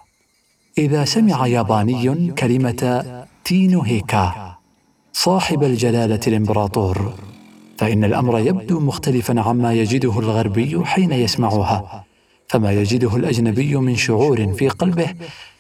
إذا 0.79 1.05
سمع 1.05 1.47
ياباني 1.47 2.33
كلمة 2.33 3.03
تينو 3.45 3.83
هيكا 3.83 4.57
صاحب 5.13 5.63
الجلالة 5.63 6.21
الإمبراطور 6.27 7.13
فإن 7.79 8.05
الأمر 8.05 8.39
يبدو 8.39 8.81
مختلفا 8.81 9.41
عما 9.41 9.73
يجده 9.73 10.19
الغربي 10.19 10.85
حين 10.85 11.13
يسمعها 11.13 12.05
فما 12.49 12.73
يجده 12.73 13.17
الأجنبي 13.17 13.77
من 13.77 13.97
شعور 13.97 14.53
في 14.53 14.69
قلبه 14.69 15.09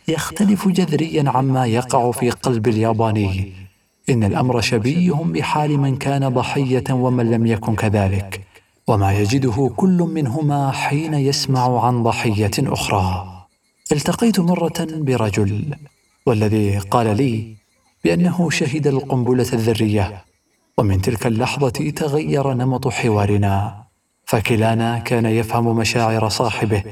يختلف 0.08 0.68
جذريا 0.68 1.30
عما 1.30 1.66
يقع 1.66 2.10
في 2.10 2.30
قلب 2.30 2.68
الياباني. 2.68 3.52
إن 4.10 4.24
الأمر 4.24 4.60
شبيه 4.60 5.12
بحال 5.12 5.78
من 5.78 5.96
كان 5.96 6.28
ضحية 6.28 6.84
ومن 6.90 7.30
لم 7.30 7.46
يكن 7.46 7.74
كذلك. 7.74 8.40
وما 8.88 9.12
يجده 9.12 9.72
كل 9.76 10.08
منهما 10.14 10.70
حين 10.70 11.14
يسمع 11.14 11.86
عن 11.86 12.02
ضحية 12.02 12.50
أخرى. 12.58 13.32
التقيت 13.92 14.40
مرة 14.40 14.86
برجل 14.90 15.74
والذي 16.26 16.78
قال 16.78 17.16
لي 17.16 17.54
بأنه 18.04 18.50
شهد 18.50 18.86
القنبلة 18.86 19.46
الذرية 19.52 20.24
ومن 20.78 21.02
تلك 21.02 21.26
اللحظة 21.26 21.90
تغير 21.90 22.52
نمط 22.52 22.88
حوارنا. 22.88 23.84
فكلانا 24.24 24.98
كان 24.98 25.26
يفهم 25.26 25.76
مشاعر 25.76 26.28
صاحبه 26.28 26.82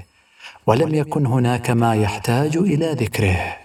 ولم 0.67 0.95
يكن 0.95 1.27
هناك 1.27 1.71
ما 1.71 1.95
يحتاج 1.95 2.57
إلى 2.57 2.93
ذكره. 2.93 3.57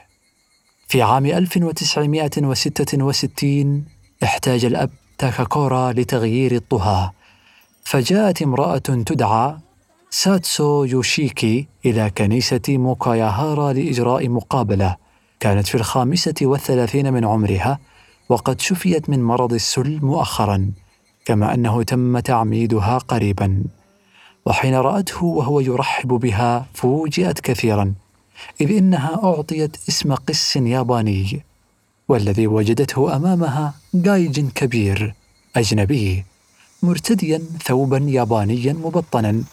في 0.88 1.02
عام 1.02 1.26
1966 1.26 3.86
احتاج 4.24 4.66
الأب 4.66 4.90
تاكاكورا 5.18 5.92
لتغيير 5.92 6.56
الطهاة 6.56 7.14
فجاءت 7.84 8.42
امرأة 8.42 8.78
تدعى 8.78 9.58
ساتسو 10.10 10.84
يوشيكي 10.84 11.68
إلى 11.86 12.12
كنيسة 12.18 12.62
موكاياهارا 12.70 13.74
لإجراء 13.74 14.30
مقابلة. 14.30 14.96
كانت 15.40 15.68
في 15.68 15.76
الخامسة 15.76 16.36
والثلاثين 16.42 17.14
من 17.14 17.26
عمرها 17.26 17.80
وقد 18.30 18.62
شفيت 18.62 19.10
من 19.10 19.24
مرض 19.24 19.54
السل 19.54 20.00
مؤخرا 20.02 20.72
كما 21.26 21.54
أنه 21.54 21.84
تم 21.84 22.20
تعميدها 22.20 22.98
قريبا. 22.98 23.64
وحين 24.50 24.76
رأته 24.76 25.24
وهو 25.24 25.60
يرحب 25.60 26.08
بها 26.08 26.66
فوجئت 26.74 27.40
كثيرا 27.40 27.94
إذ 28.62 28.78
إنها 28.78 29.20
أعطيت 29.24 29.78
اسم 29.90 30.16
قس 30.16 30.56
ياباني 30.56 31.44
والذي 32.08 32.48
وجدته 32.48 33.16
أمامها 33.16 33.74
جايج 33.94 34.50
كبير 34.50 35.14
أجنبي 35.56 36.26
مرتديا 36.84 37.42
ثوبا 37.64 37.98
يابانيا 37.98 38.74
مبطنا. 38.74 39.44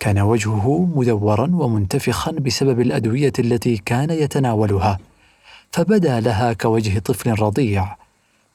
كان 0.00 0.18
وجهه 0.18 0.88
مدورا 0.94 1.50
ومنتفخا 1.54 2.32
بسبب 2.32 2.80
الأدوية 2.80 3.32
التي 3.38 3.76
كان 3.76 4.10
يتناولها 4.10 4.98
فبدا 5.72 6.20
لها 6.20 6.52
كوجه 6.52 6.98
طفل 6.98 7.42
رضيع. 7.42 7.96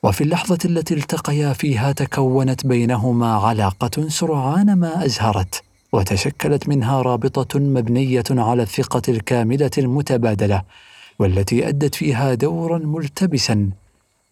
وفي 0.04 0.24
اللحظة 0.24 0.58
التي 0.66 0.94
التقيا 0.94 1.54
فيها 1.54 1.92
تكونت 1.92 2.68
بينهما 2.68 3.36
علاقة 3.36 4.08
سرعان 4.10 4.74
ما 4.74 5.06
أزهرت. 5.06 5.65
وتشكلت 5.96 6.70
منها 6.70 7.02
رابطة 7.02 7.60
مبنية 7.60 8.24
على 8.30 8.64
الثقة 8.64 9.02
الكاملة 9.10 9.72
المتبادلة 9.78 10.64
والتي 11.20 11.70
أدت 11.70 11.96
فيها 11.96 12.34
دورا 12.34 12.78
ملتبسا 12.78 13.70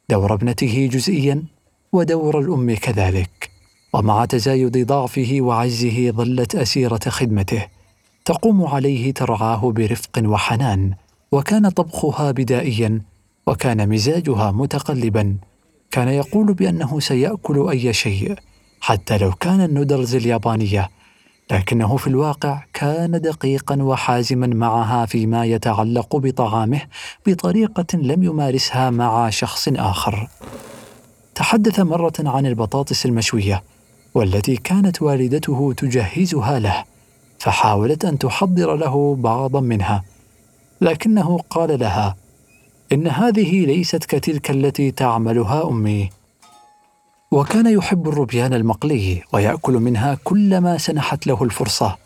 دور 0.10 0.34
ابنته 0.34 0.90
جزئيا 0.92 1.44
ودور 1.92 2.40
الأم 2.40 2.76
كذلك. 2.76 3.50
ومع 3.94 4.26
تزايد 4.26 4.88
ضعفه 4.88 5.38
وعجزه 5.40 6.12
ظلت 6.12 6.56
أسيرة 6.56 7.00
خدمته 7.08 7.68
تقوم 8.26 8.66
عليه 8.66 9.14
ترعاه 9.14 9.72
برفق 9.72 10.22
وحنان 10.26 10.94
وكان 11.32 11.70
طبخها 11.70 12.32
بدائيا 12.32 13.02
وكان 13.48 13.90
مزاجها 13.90 14.52
متقلبا. 14.52 15.38
كان 15.92 16.08
يقول 16.08 16.54
بأنه 16.54 17.00
سيأكل 17.00 17.70
أي 17.70 17.94
شيء 17.94 18.36
حتى 18.82 19.18
لو 19.18 19.32
كان 19.32 19.62
النودلز 19.62 20.16
اليابانية 20.16 20.90
لكنه 21.52 21.98
في 21.98 22.08
الواقع 22.08 22.64
كان 22.74 23.22
دقيقا 23.22 23.84
وحازما 23.84 24.48
معها 24.48 25.06
فيما 25.06 25.46
يتعلق 25.46 26.16
بطعامه 26.16 26.82
بطريقة 27.28 27.86
لم 27.94 28.24
يمارسها 28.24 28.90
مع 28.90 29.30
شخص 29.30 29.68
آخر. 29.68 30.28
تحدث 31.36 31.80
مرة 31.80 32.14
عن 32.20 32.46
البطاطس 32.46 33.06
المشوية 33.06 33.64
والتي 34.14 34.56
كانت 34.56 35.02
والدته 35.02 35.74
تجهزها 35.78 36.60
له 36.60 36.84
فحاولت 37.40 38.06
أن 38.06 38.18
تحضر 38.18 38.76
له 38.76 39.16
بعضا 39.16 39.60
منها. 39.60 40.04
لكنه 40.82 41.40
قال 41.50 41.80
لها 41.80 42.16
إن 42.92 43.08
هذه 43.08 43.66
ليست 43.66 44.06
كتلك 44.06 44.52
التي 44.52 44.92
تعملها 44.92 45.70
أمي. 45.70 46.10
وكان 47.34 47.66
يحب 47.66 48.08
الروبيان 48.08 48.54
المقلي 48.54 49.24
ويأكل 49.34 49.74
منها 49.74 50.18
كلما 50.24 50.78
سنحت 50.78 51.28
له 51.28 51.44
الفرصة 51.44 51.98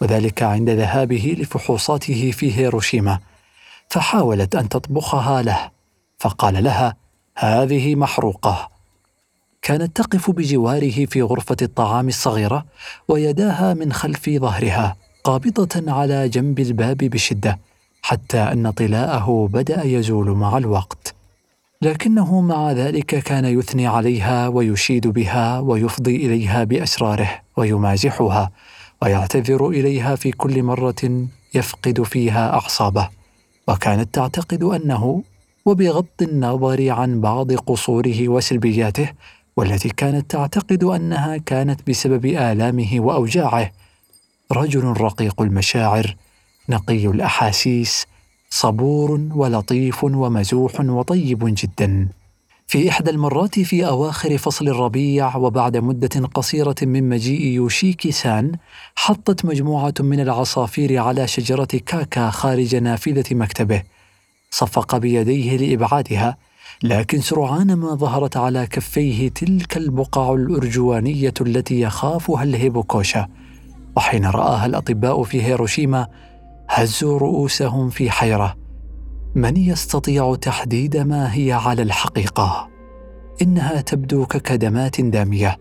وذلك 0.00 0.42
عند 0.42 0.70
ذهابه 0.70 1.36
لفحوصاته 1.38 2.30
في 2.30 2.58
هيروشيما. 2.58 3.18
فحاولت 3.88 4.54
أن 4.54 4.68
تطبخها 4.68 5.42
له 5.42 5.70
فقال 6.18 6.64
لها 6.64 6.96
هذه 7.36 7.94
محروقة. 7.94 8.68
كانت 9.62 9.96
تقف 9.96 10.30
بجواره 10.30 11.06
في 11.06 11.22
غرفة 11.22 11.56
الطعام 11.62 12.08
الصغيرة 12.08 12.64
ويداها 13.08 13.74
من 13.74 13.92
خلف 13.92 14.30
ظهرها 14.30 14.96
قابضة 15.24 15.92
على 15.92 16.28
جنب 16.28 16.60
الباب 16.60 16.96
بشدة 16.96 17.58
حتى 18.02 18.38
أن 18.38 18.70
طلاءه 18.70 19.48
بدأ 19.52 19.84
يزول 19.84 20.30
مع 20.30 20.58
الوقت. 20.58 21.13
لكنه 21.84 22.40
مع 22.40 22.72
ذلك 22.72 23.06
كان 23.06 23.44
يثني 23.44 23.86
عليها 23.86 24.48
ويشيد 24.48 25.06
بها 25.06 25.58
ويفضي 25.58 26.16
إليها 26.16 26.64
بأسراره 26.64 27.30
ويمازحها 27.56 28.50
ويعتذر 29.02 29.68
إليها 29.68 30.16
في 30.16 30.30
كل 30.30 30.62
مرة 30.62 31.26
يفقد 31.54 32.02
فيها 32.02 32.52
أعصابه. 32.54 33.08
وكانت 33.68 34.14
تعتقد 34.14 34.62
أنه 34.62 35.22
وبغض 35.64 36.06
النظر 36.22 36.90
عن 36.90 37.20
بعض 37.20 37.52
قصوره 37.52 38.28
وسلبياته 38.28 39.08
والتي 39.56 39.88
كانت 39.88 40.30
تعتقد 40.30 40.84
أنها 40.84 41.36
كانت 41.36 41.90
بسبب 41.90 42.26
آلامه 42.26 42.90
وأوجاعه 42.96 43.70
رجل 44.52 44.84
رقيق 44.84 45.42
المشاعر 45.42 46.16
نقي 46.68 47.06
الأحاسيس 47.06 48.06
صبور 48.50 49.20
ولطيف 49.34 50.04
ومزوح 50.04 50.80
وطيب 50.80 51.38
جدا. 51.44 52.08
في 52.66 52.88
إحدى 52.88 53.10
المرات 53.10 53.60
في 53.60 53.86
أواخر 53.86 54.38
فصل 54.38 54.68
الربيع 54.68 55.36
وبعد 55.36 55.76
مدة 55.76 56.26
قصيرة 56.34 56.74
من 56.82 57.08
مجيء 57.08 57.40
يوشيكي 57.40 58.12
سان 58.12 58.52
حطت 58.96 59.44
مجموعة 59.44 59.94
من 60.00 60.20
العصافير 60.20 60.98
على 60.98 61.26
شجرة 61.26 61.68
كاكا 61.86 62.30
خارج 62.30 62.76
نافذة 62.76 63.34
مكتبه. 63.34 63.82
صفق 64.50 64.96
بيديه 64.96 65.56
لإبعادها 65.56 66.36
لكن 66.82 67.20
سرعان 67.20 67.74
ما 67.74 67.94
ظهرت 67.94 68.36
على 68.36 68.66
كفيه 68.66 69.28
تلك 69.28 69.76
البقع 69.76 70.34
الأرجوانية 70.34 71.34
التي 71.40 71.80
يخافها 71.80 72.42
الهيبوكوشا. 72.42 73.28
وحين 73.96 74.26
رآها 74.26 74.66
الأطباء 74.66 75.22
في 75.22 75.42
هيروشيما 75.42 76.06
هزوا 76.68 77.18
رؤوسهم 77.18 77.90
في 77.90 78.10
حيرة. 78.10 78.56
من 79.34 79.56
يستطيع 79.56 80.34
تحديد 80.34 80.96
ما 80.96 81.34
هي 81.34 81.52
على 81.52 81.82
الحقيقة؟ 81.82 82.68
إنها 83.42 83.80
تبدو 83.80 84.26
ككدمات 84.26 85.00
دامية. 85.00 85.58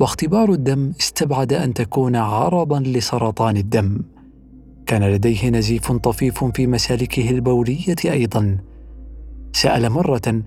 واختبار 0.00 0.52
الدم 0.52 0.92
استبعد 1.00 1.52
أن 1.52 1.74
تكون 1.74 2.16
عرضا 2.16 2.80
لسرطان 2.80 3.56
الدم. 3.56 4.02
كان 4.86 5.04
لديه 5.04 5.48
نزيف 5.48 5.92
طفيف 5.92 6.44
في 6.44 6.66
مسالكه 6.66 7.30
البولية 7.30 7.96
أيضا. 8.04 8.58
سأل 9.52 9.90
مرة 9.90 10.42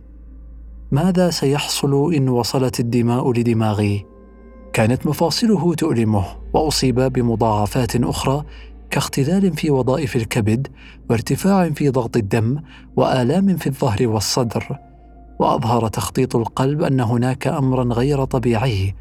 ماذا 0.91 1.30
سيحصل 1.30 2.13
إن 2.13 2.30
وصلت 2.30 2.80
الدماء 2.80 3.32
لدماغي؟ 3.32 4.06
كانت 4.74 5.08
مفاصله 5.08 5.74
تؤلمه 5.74 6.26
وأصيب 6.54 7.00
بمضاعفات 7.00 7.96
أخرى 7.96 8.46
كاختلال 8.91 9.54
في 9.54 9.69
وظائف 9.69 10.15
الكبد 10.15 10.67
وارتفاع 11.10 11.69
في 11.69 11.89
ضغط 11.89 12.17
الدم 12.17 12.60
وآلام 12.95 13.58
في 13.58 13.67
الظهر 13.67 14.08
والصدر. 14.08 14.77
وأظهر 15.39 15.88
تخطيط 15.88 16.36
القلب 16.36 16.84
أن 16.84 16.99
هناك 16.99 17.47
امرا 17.47 17.84
غير 17.84 18.23
طبيعي 18.23 18.95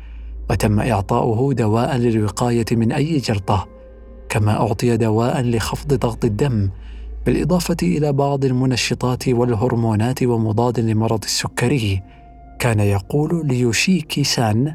وتم 0.50 0.81
إعطاؤه 0.81 1.53
دواء 1.53 1.96
للوقاية 1.96 2.64
من 2.72 2.92
أي 2.92 3.18
جلطة. 3.18 3.68
كما 4.29 4.53
أعطي 4.53 4.96
دواء 4.96 5.42
لخفض 5.42 5.94
ضغط 5.94 6.24
الدم 6.24 6.70
بالإضافة 7.26 7.76
إلى 7.83 8.12
بعض 8.12 8.44
المنشطات 8.44 9.29
والهرمونات 9.29 10.22
ومضاد 10.22 10.81
لمرض 10.81 11.24
السكري. 11.24 12.03
كان 12.59 12.81
يقول 12.81 13.46
ليوشيكي 13.46 14.24
سان 14.24 14.74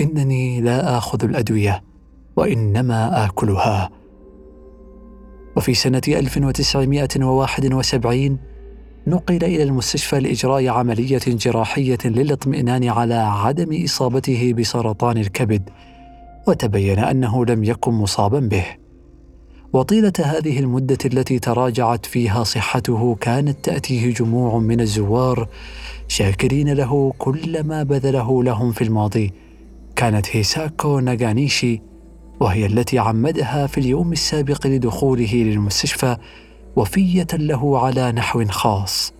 إنني 0.00 0.60
لا 0.60 0.98
آخذ 0.98 1.24
الأدوية 1.24 1.82
وإنما 2.36 3.26
آكلها. 3.26 3.97
وفي 5.58 5.74
سنة 5.74 6.02
1971 6.08 8.38
نقل 9.06 9.44
إلى 9.44 9.62
المستشفى 9.62 10.20
لإجراء 10.20 10.68
عملية 10.68 11.20
جراحية 11.26 11.98
للاطمئنان 12.04 12.88
على 12.88 13.14
عدم 13.14 13.84
إصابته 13.84 14.52
بسرطان 14.52 15.18
الكبد 15.18 15.70
وتبين 16.48 16.98
أنه 16.98 17.46
لم 17.46 17.64
يكن 17.64 17.92
مصابا 17.92 18.40
به. 18.40 18.64
وطيلة 19.72 20.12
هذه 20.24 20.58
المدة 20.58 20.98
التي 21.04 21.38
تراجعت 21.38 22.06
فيها 22.06 22.44
صحته 22.44 23.16
كانت 23.20 23.64
تأتيه 23.64 24.14
جموع 24.14 24.58
من 24.58 24.80
الزوار 24.80 25.48
شاكرين 26.08 26.72
له 26.72 27.12
كل 27.18 27.64
ما 27.64 27.82
بذله 27.82 28.44
لهم 28.44 28.72
في 28.72 28.84
الماضي. 28.84 29.32
كانت 29.96 30.36
هيساكو 30.36 30.98
ناغانيشي 30.98 31.87
وهي 32.40 32.66
التي 32.66 32.98
عمدها 32.98 33.66
في 33.66 33.78
اليوم 33.78 34.12
السابق 34.12 34.66
لدخوله 34.66 35.34
للمستشفى 35.34 36.16
وفية 36.76 37.26
له 37.32 37.78
على 37.78 38.12
نحو 38.12 38.44
خاص. 38.44 39.12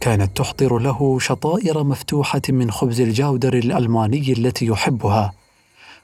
كانت 0.00 0.36
تحضر 0.36 0.78
له 0.78 1.18
شطائر 1.18 1.84
مفتوحة 1.84 2.42
من 2.48 2.70
خبز 2.70 3.00
الجاودر 3.00 3.54
الألماني 3.54 4.32
التي 4.32 4.66
يحبها. 4.66 5.32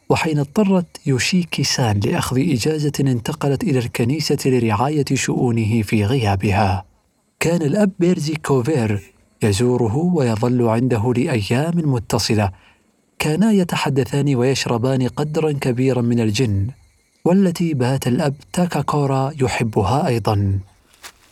وحين 0.08 0.38
اضطرت 0.38 0.86
يوشيكي 1.06 1.64
سان 1.64 2.00
لأخذ 2.00 2.38
إجازة 2.38 2.92
انتقلت 3.00 3.62
إلى 3.62 3.78
الكنيسة 3.78 4.38
لرعاية 4.46 5.04
شؤونه 5.14 5.82
في 5.82 6.04
غيابها. 6.04 6.84
كان 7.40 7.62
الأب 7.62 7.90
بيرزي 7.98 8.34
كوفير 8.34 9.12
يزوره 9.42 9.96
ويظل 9.96 10.68
عنده 10.68 11.12
لأيام 11.16 11.72
متصلة 11.76 12.50
كانا 13.22 13.52
يتحدثان 13.52 14.34
ويشربان 14.34 15.08
قدرا 15.08 15.52
كبيرا 15.52 16.02
من 16.02 16.20
الجن 16.20 16.66
والتي 17.24 17.74
بات 17.74 18.06
الأب 18.06 18.34
تاكاكورا 18.52 19.32
يحبها 19.40 20.06
أيضا. 20.06 20.58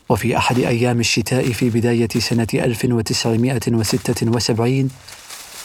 وفي 0.08 0.36
أحد 0.36 0.58
أيام 0.58 1.00
الشتاء 1.00 1.52
في 1.52 1.70
بداية 1.70 2.08
سنة 2.08 2.46
1976 2.54 4.90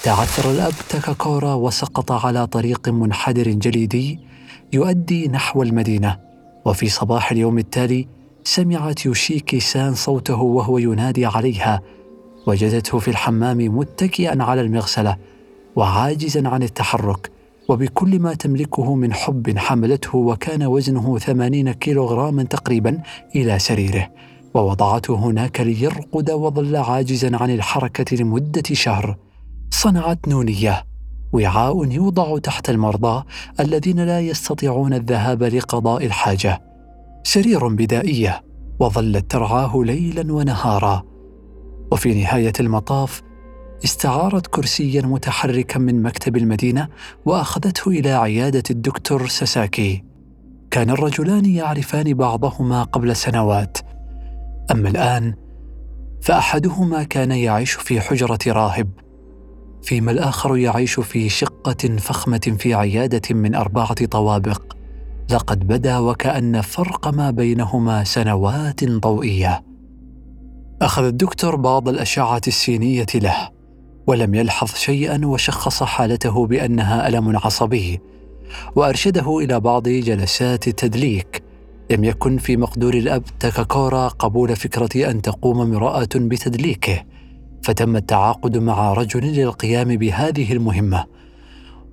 تعثر 0.04 0.52
الأب 0.52 0.74
تاكاكورا 0.90 1.54
وسقط 1.54 2.12
على 2.12 2.48
طريق 2.48 2.90
منحدر 2.90 3.50
جليدي 3.50 4.20
يؤدي 4.74 5.28
نحو 5.28 5.64
المدينة. 5.64 6.20
وفي 6.66 6.90
صباح 6.90 7.32
اليوم 7.32 7.58
التالي 7.58 8.08
سمعت 8.44 9.06
يوشيكي 9.06 9.60
سان 9.60 9.96
صوته 9.96 10.42
وهو 10.42 10.78
ينادي 10.78 11.26
عليها. 11.26 11.82
وجدته 12.48 13.00
في 13.00 13.08
الحمام 13.08 13.58
متكئا 13.58 14.44
على 14.44 14.62
المغسلة 14.62 15.18
وعاجزا 15.76 16.48
عن 16.48 16.64
التحرك 16.64 17.32
وبكل 17.70 18.20
ما 18.20 18.34
تملكه 18.34 18.96
من 18.96 19.14
حب 19.14 19.58
حملته 19.58 20.18
وكان 20.18 20.64
وزنه 20.64 21.18
ثمانين 21.18 21.72
كيلوغراما 21.72 22.44
تقريبا 22.44 23.02
إلى 23.36 23.60
سريره. 23.60 24.10
ووضعته 24.54 25.16
هناك 25.16 25.62
ليرقد 25.62 26.32
وظل 26.32 26.76
عاجزا 26.76 27.38
عن 27.38 27.50
الحركة 27.50 28.18
لمدة 28.18 28.64
شهر. 28.74 29.18
صنعت 29.72 30.28
نونية 30.28 30.86
وعاء 31.34 31.92
يوضع 31.92 32.38
تحت 32.38 32.70
المرضى 32.70 33.24
الذين 33.60 34.00
لا 34.00 34.20
يستطيعون 34.20 34.94
الذهاب 34.94 35.44
لقضاء 35.44 36.06
الحاجة. 36.06 36.62
سرير 37.24 37.68
بدائية 37.68 38.44
وظلت 38.80 39.32
ترعاه 39.32 39.84
ليلا 39.84 40.34
ونهارا. 40.34 41.04
وفي 41.92 42.14
نهاية 42.24 42.54
المطاف 42.60 43.22
استعارت 43.86 44.48
كرسيا 44.48 45.02
متحركا 45.02 45.80
من 45.80 46.04
مكتب 46.04 46.38
المدينة 46.38 46.88
وأخذته 47.26 47.89
إلى 47.89 48.12
عيادة 48.12 48.63
الدكتور 48.69 49.28
ساساكي. 49.28 50.04
كان 50.71 50.89
الرجلان 50.89 51.45
يعرفان 51.45 52.13
بعضهما 52.13 52.84
قبل 52.84 53.15
سنوات. 53.15 53.78
أما 54.71 54.89
الآن 54.89 55.34
فأحدهما 56.21 57.04
كان 57.04 57.32
يعيش 57.32 57.71
في 57.71 58.02
حجرة 58.02 58.39
راهب 58.48 58.89
فيما 59.84 60.12
الآخر 60.12 60.58
يعيش 60.58 61.00
في 61.00 61.30
شقة 61.30 61.98
فخمة 61.98 62.56
في 62.60 62.74
عيادة 62.74 63.36
من 63.36 63.56
أربعة 63.56 64.06
طوابق. 64.06 64.62
لقد 65.32 65.67
بدا 65.67 65.98
وكأن 65.98 66.62
فرق 66.62 67.08
ما 67.08 67.32
بينهما 67.32 68.04
سنوات 68.04 68.84
ضوئية. 68.84 69.63
أخذ 70.82 71.04
الدكتور 71.04 71.56
بعض 71.56 71.89
الأشعة 71.89 72.41
السينية 72.48 73.06
له. 73.15 73.55
ولم 74.08 74.36
يلحظ 74.36 74.74
شيئا 74.76 75.26
وشخص 75.26 75.84
حالته 75.84 76.48
بأنها 76.48 77.08
ألم 77.08 77.38
عصبي 77.38 78.02
وأرشده 78.76 79.38
إلى 79.39 79.60
بعض 79.60 79.89
جلسات 79.89 80.68
التدليك. 80.68 81.44
لم 81.91 82.04
يكن 82.04 82.38
في 82.38 82.58
مقدور 82.58 82.94
الأب 82.94 83.24
تاكاكورا 83.39 84.08
قبول 84.08 84.56
فكرة 84.56 85.12
أن 85.12 85.22
تقوم 85.22 85.62
امرأة 85.62 86.10
بتدليكه 86.15 87.04
فتم 87.63 87.96
التعاقد 87.96 88.58
مع 88.58 88.94
رجل 88.94 89.22
للقيام 89.22 89.96
بهذه 89.96 90.54
المهمة. 90.54 91.06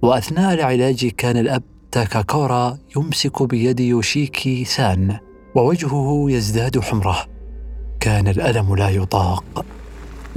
وأثناء 0.02 0.54
العلاج 0.54 1.06
كان 1.06 1.36
الأب 1.36 1.62
تاكاكورا 1.92 2.78
يمسك 2.96 3.42
بيد 3.42 3.80
يوشيكي 3.80 4.64
سان 4.64 5.18
ووجهه 5.54 6.26
يزداد 6.28 6.80
حمره. 6.80 7.18
كان 8.00 8.28
الألم 8.28 8.76
لا 8.76 8.88
يطاق. 8.88 9.64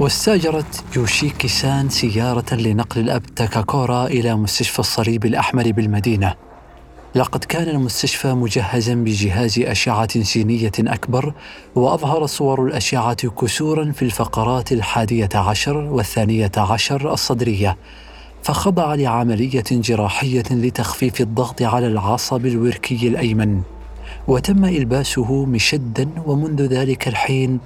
واستاجرت 0.00 0.84
يوشيكي 0.96 1.48
سان 1.48 1.88
سيارة 1.88 2.54
لنقل 2.54 3.00
الأب 3.00 3.26
تاكاكورا 3.26 4.06
إلى 4.06 4.34
مستشفى 4.34 4.78
الصليب 4.78 5.24
الأحمر 5.24 5.72
بالمدينة. 5.72 6.34
لقد 7.14 7.44
كان 7.44 7.68
المستشفى 7.68 8.32
مجهزا 8.32 8.94
بجهاز 8.94 9.58
أشعة 9.58 10.22
سينية 10.22 10.72
أكبر 10.78 11.34
وأظهر 11.74 12.26
صور 12.26 12.66
الأشعة 12.66 13.28
كسورا 13.28 13.92
في 13.92 14.02
الفقرات 14.02 14.72
الحادية 14.72 15.28
عشر 15.34 15.76
والثانية 15.76 16.52
عشر 16.56 17.12
الصدرية. 17.12 17.76
فخضع 18.42 18.94
لعملية 18.94 19.64
جراحية 19.70 20.44
لتخفيف 20.50 21.20
الضغط 21.20 21.62
على 21.62 21.86
العصب 21.86 22.46
الوركي 22.46 23.08
الأيمن. 23.08 23.62
وتم 24.28 24.64
إلباسه 24.64 25.44
مشدا 25.44 26.08
ومنذ 26.26 26.62
ذلك 26.62 27.08
الحين 27.08 27.60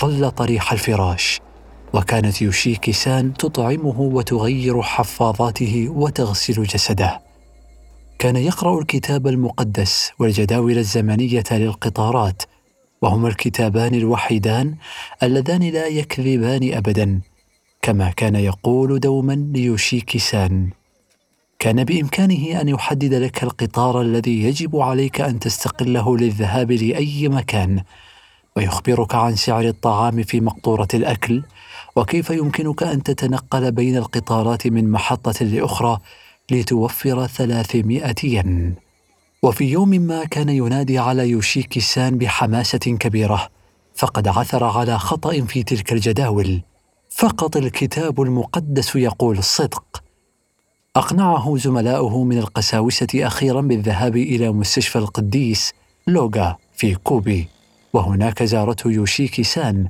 ظل 0.00 0.30
طريح 0.30 0.72
الفراش. 0.72 1.40
وكانت 1.94 2.42
يوشيكي 2.42 2.92
سان 2.92 3.34
تطعمه 3.34 4.00
وتغير 4.00 4.82
حفاظاته 4.82 5.88
وتغسل 5.88 6.62
جسده. 6.62 7.20
كان 8.18 8.36
يقرأ 8.36 8.80
الكتاب 8.80 9.26
المقدس 9.26 10.10
والجداول 10.18 10.78
الزمنية 10.78 11.44
للقطارات 11.50 12.42
وهما 13.02 13.28
الكتابان 13.28 13.94
الوحيدان 13.94 14.74
اللذان 15.22 15.62
لا 15.62 15.86
يكذبان 15.86 16.74
ابدا 16.74 17.20
كما 17.82 18.10
كان 18.10 18.36
يقول 18.36 19.00
دوما 19.00 19.48
ليوشيكي 19.54 20.18
سان. 20.18 20.70
كان 21.58 21.84
بإمكانه 21.84 22.60
أن 22.60 22.68
يحدد 22.68 23.14
لك 23.14 23.42
القطار 23.42 24.00
الذي 24.00 24.42
يجب 24.42 24.76
عليك 24.76 25.20
أن 25.20 25.38
تستقله 25.38 26.16
للذهاب 26.16 26.72
لأي 26.72 27.28
مكان 27.28 27.82
ويخبرك 28.56 29.14
عن 29.14 29.36
سعر 29.36 29.68
الطعام 29.68 30.22
في 30.22 30.40
مقطورة 30.40 30.88
الأكل 30.94 31.42
وكيف 31.96 32.30
يمكنك 32.30 32.82
أن 32.82 33.02
تتنقل 33.02 33.72
بين 33.72 33.96
القطارات 33.96 34.66
من 34.66 34.90
محطة 34.90 35.44
لأخرى 35.44 35.98
لتوفر 36.50 37.26
300 37.26 38.14
ين؟ 38.24 38.74
وفي 39.42 39.64
يوم 39.64 39.88
ما 39.88 40.24
كان 40.24 40.48
ينادي 40.48 40.98
على 40.98 41.28
يوشيكي 41.28 41.80
سان 41.80 42.18
بحماسة 42.18 42.78
كبيرة 42.78 43.48
فقد 43.94 44.28
عثر 44.28 44.64
على 44.64 44.98
خطأ 44.98 45.40
في 45.40 45.62
تلك 45.62 45.92
الجداول. 45.92 46.62
فقط 47.10 47.56
الكتاب 47.56 48.22
المقدس 48.22 48.96
يقول 48.96 49.38
الصدق 49.38 50.02
أقنعه 50.96 51.56
زملاؤه 51.56 52.24
من 52.24 52.38
القساوسة 52.38 53.06
أخيرا 53.14 53.60
بالذهاب 53.60 54.16
إلى 54.16 54.52
مستشفى 54.52 54.98
القديس 54.98 55.72
لوغا 56.06 56.56
في 56.76 56.94
كوبي. 56.94 57.48
وهناك 57.92 58.42
زارته 58.42 58.90
يوشيكي 58.90 59.42
سان 59.42 59.88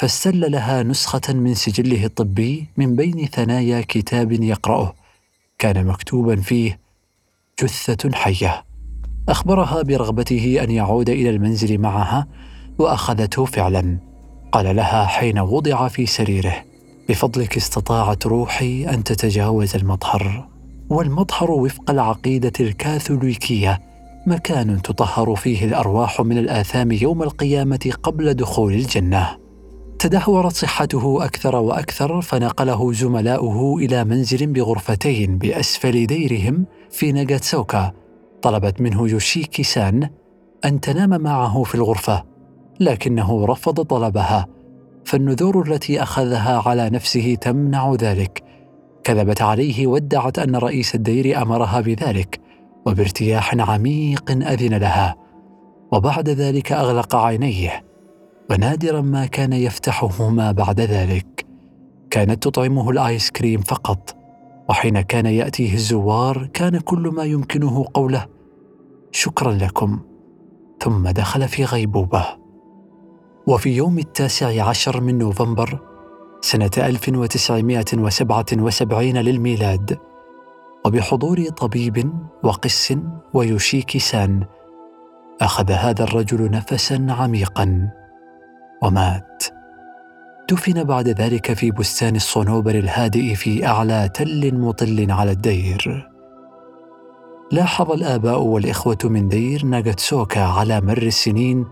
فاستل 0.00 0.52
لها 0.52 0.82
نسخة 0.82 1.32
من 1.34 1.54
سجله 1.54 2.04
الطبي 2.04 2.66
من 2.76 2.96
بين 2.96 3.26
ثنايا 3.26 3.80
كتاب 3.88 4.32
يقرأه. 4.32 4.94
كان 5.58 5.86
مكتوبا 5.86 6.36
فيه 6.36 6.80
جثة 7.62 8.10
حية. 8.12 8.64
أخبرها 9.28 9.82
برغبته 9.82 10.60
أن 10.62 10.70
يعود 10.70 11.10
إلى 11.10 11.30
المنزل 11.30 11.78
معها 11.78 12.26
وأخذته 12.78 13.44
فعلا. 13.44 13.98
قال 14.52 14.76
لها 14.76 15.06
حين 15.06 15.38
وضع 15.38 15.88
في 15.88 16.06
سريره 16.06 16.64
بفضلك 17.08 17.56
استطاعت 17.56 18.26
روحي 18.26 18.84
أن 18.84 19.04
تتجاوز 19.04 19.76
المطهر. 19.76 20.48
والمطهر 20.90 21.50
وفق 21.50 21.90
العقيدة 21.90 22.52
الكاثوليكية. 22.60 23.80
مكان 24.26 24.82
تطهر 24.82 25.36
فيه 25.36 25.64
الأرواح 25.64 26.20
من 26.20 26.38
الآثام 26.38 26.92
يوم 26.92 27.22
القيامة 27.22 27.92
قبل 28.02 28.34
دخول 28.34 28.72
الجنة. 28.72 29.49
تدهورت 30.00 30.52
صحته 30.52 31.24
أكثر 31.24 31.56
وأكثر 31.56 32.20
فنقله 32.20 32.92
زملاؤه 32.92 33.76
إلى 33.78 34.04
منزل 34.04 34.46
بغرفتين 34.46 35.38
بأسفل 35.38 36.06
ديرهم 36.06 36.66
في 36.90 37.12
ناغاتسوكا 37.12 37.92
طلبت 38.42 38.80
منه 38.80 39.08
يوشيكي 39.08 39.62
سان 39.62 40.10
أن 40.64 40.80
تنام 40.80 41.20
معه 41.20 41.62
في 41.62 41.74
الغرفة 41.74 42.24
لكنه 42.80 43.46
رفض 43.46 43.80
طلبها. 43.80 44.46
فالنذور 45.04 45.72
التي 45.72 46.02
أخذها 46.02 46.62
على 46.66 46.90
نفسه 46.90 47.34
تمنع 47.40 47.94
ذلك. 47.94 48.42
كذبت 49.04 49.42
عليه 49.42 49.86
وادعت 49.86 50.38
أن 50.38 50.56
رئيس 50.56 50.94
الدير 50.94 51.42
أمرها 51.42 51.80
بذلك 51.80 52.40
وبارتياح 52.86 53.70
عميق 53.70 54.30
أذن 54.30 54.74
لها. 54.74 55.16
وبعد 55.92 56.28
ذلك 56.28 56.72
أغلق 56.72 57.16
عينيه. 57.16 57.89
ونادرا 58.50 59.00
ما 59.00 59.26
كان 59.26 59.52
يفتحهما 59.52 60.52
بعد 60.52 60.80
ذلك. 60.80 61.46
كانت 62.10 62.42
تطعمه 62.42 62.90
الآيس 62.90 63.30
كريم 63.30 63.60
فقط 63.60 64.16
وحين 64.68 65.00
كان 65.00 65.26
يأتيه 65.26 65.74
الزوار 65.74 66.46
كان 66.46 66.78
كل 66.78 67.08
ما 67.08 67.24
يمكنه 67.24 67.84
قوله 67.94 68.26
شكرا 69.12 69.52
لكم. 69.52 70.00
ثم 70.80 71.08
دخل 71.08 71.48
في 71.48 71.64
غيبوبة. 71.64 72.26
وفي 73.46 73.70
يوم 73.70 73.98
التاسع 73.98 74.68
عشر 74.68 75.00
من 75.00 75.18
نوفمبر 75.18 75.78
سنة 76.40 76.70
1977 76.78 79.16
للميلاد 79.16 79.98
وبحضور 80.86 81.48
طبيب 81.48 82.12
وقس 82.42 82.94
ويوشيكي 83.34 83.98
سان 83.98 84.44
أخذ 85.40 85.72
هذا 85.72 86.04
الرجل 86.04 86.50
نفسا 86.50 87.06
عميقا. 87.10 87.99
ومات. 88.82 89.44
دفن 90.50 90.84
بعد 90.84 91.08
ذلك 91.08 91.52
في 91.52 91.70
بستان 91.70 92.16
الصنوبر 92.16 92.74
الهادئ 92.74 93.34
في 93.34 93.66
أعلى 93.66 94.10
تل 94.14 94.54
مطل 94.54 95.10
على 95.10 95.30
الدير. 95.30 96.10
لاحظ 97.52 97.90
الآباء 97.90 98.42
والإخوة 98.42 98.98
من 99.04 99.28
دير 99.28 99.64
ناغاتسوكا 99.64 100.42
على 100.42 100.80
مر 100.80 101.02
السنين 101.02 101.66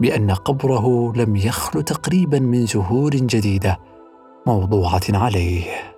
بأن 0.00 0.30
قبره 0.30 1.12
لم 1.16 1.36
يخل 1.36 1.82
تقريبا 1.82 2.38
من 2.38 2.66
زهور 2.66 3.10
جديدة 3.10 3.78
موضوعة 4.46 5.02
عليه. 5.08 5.95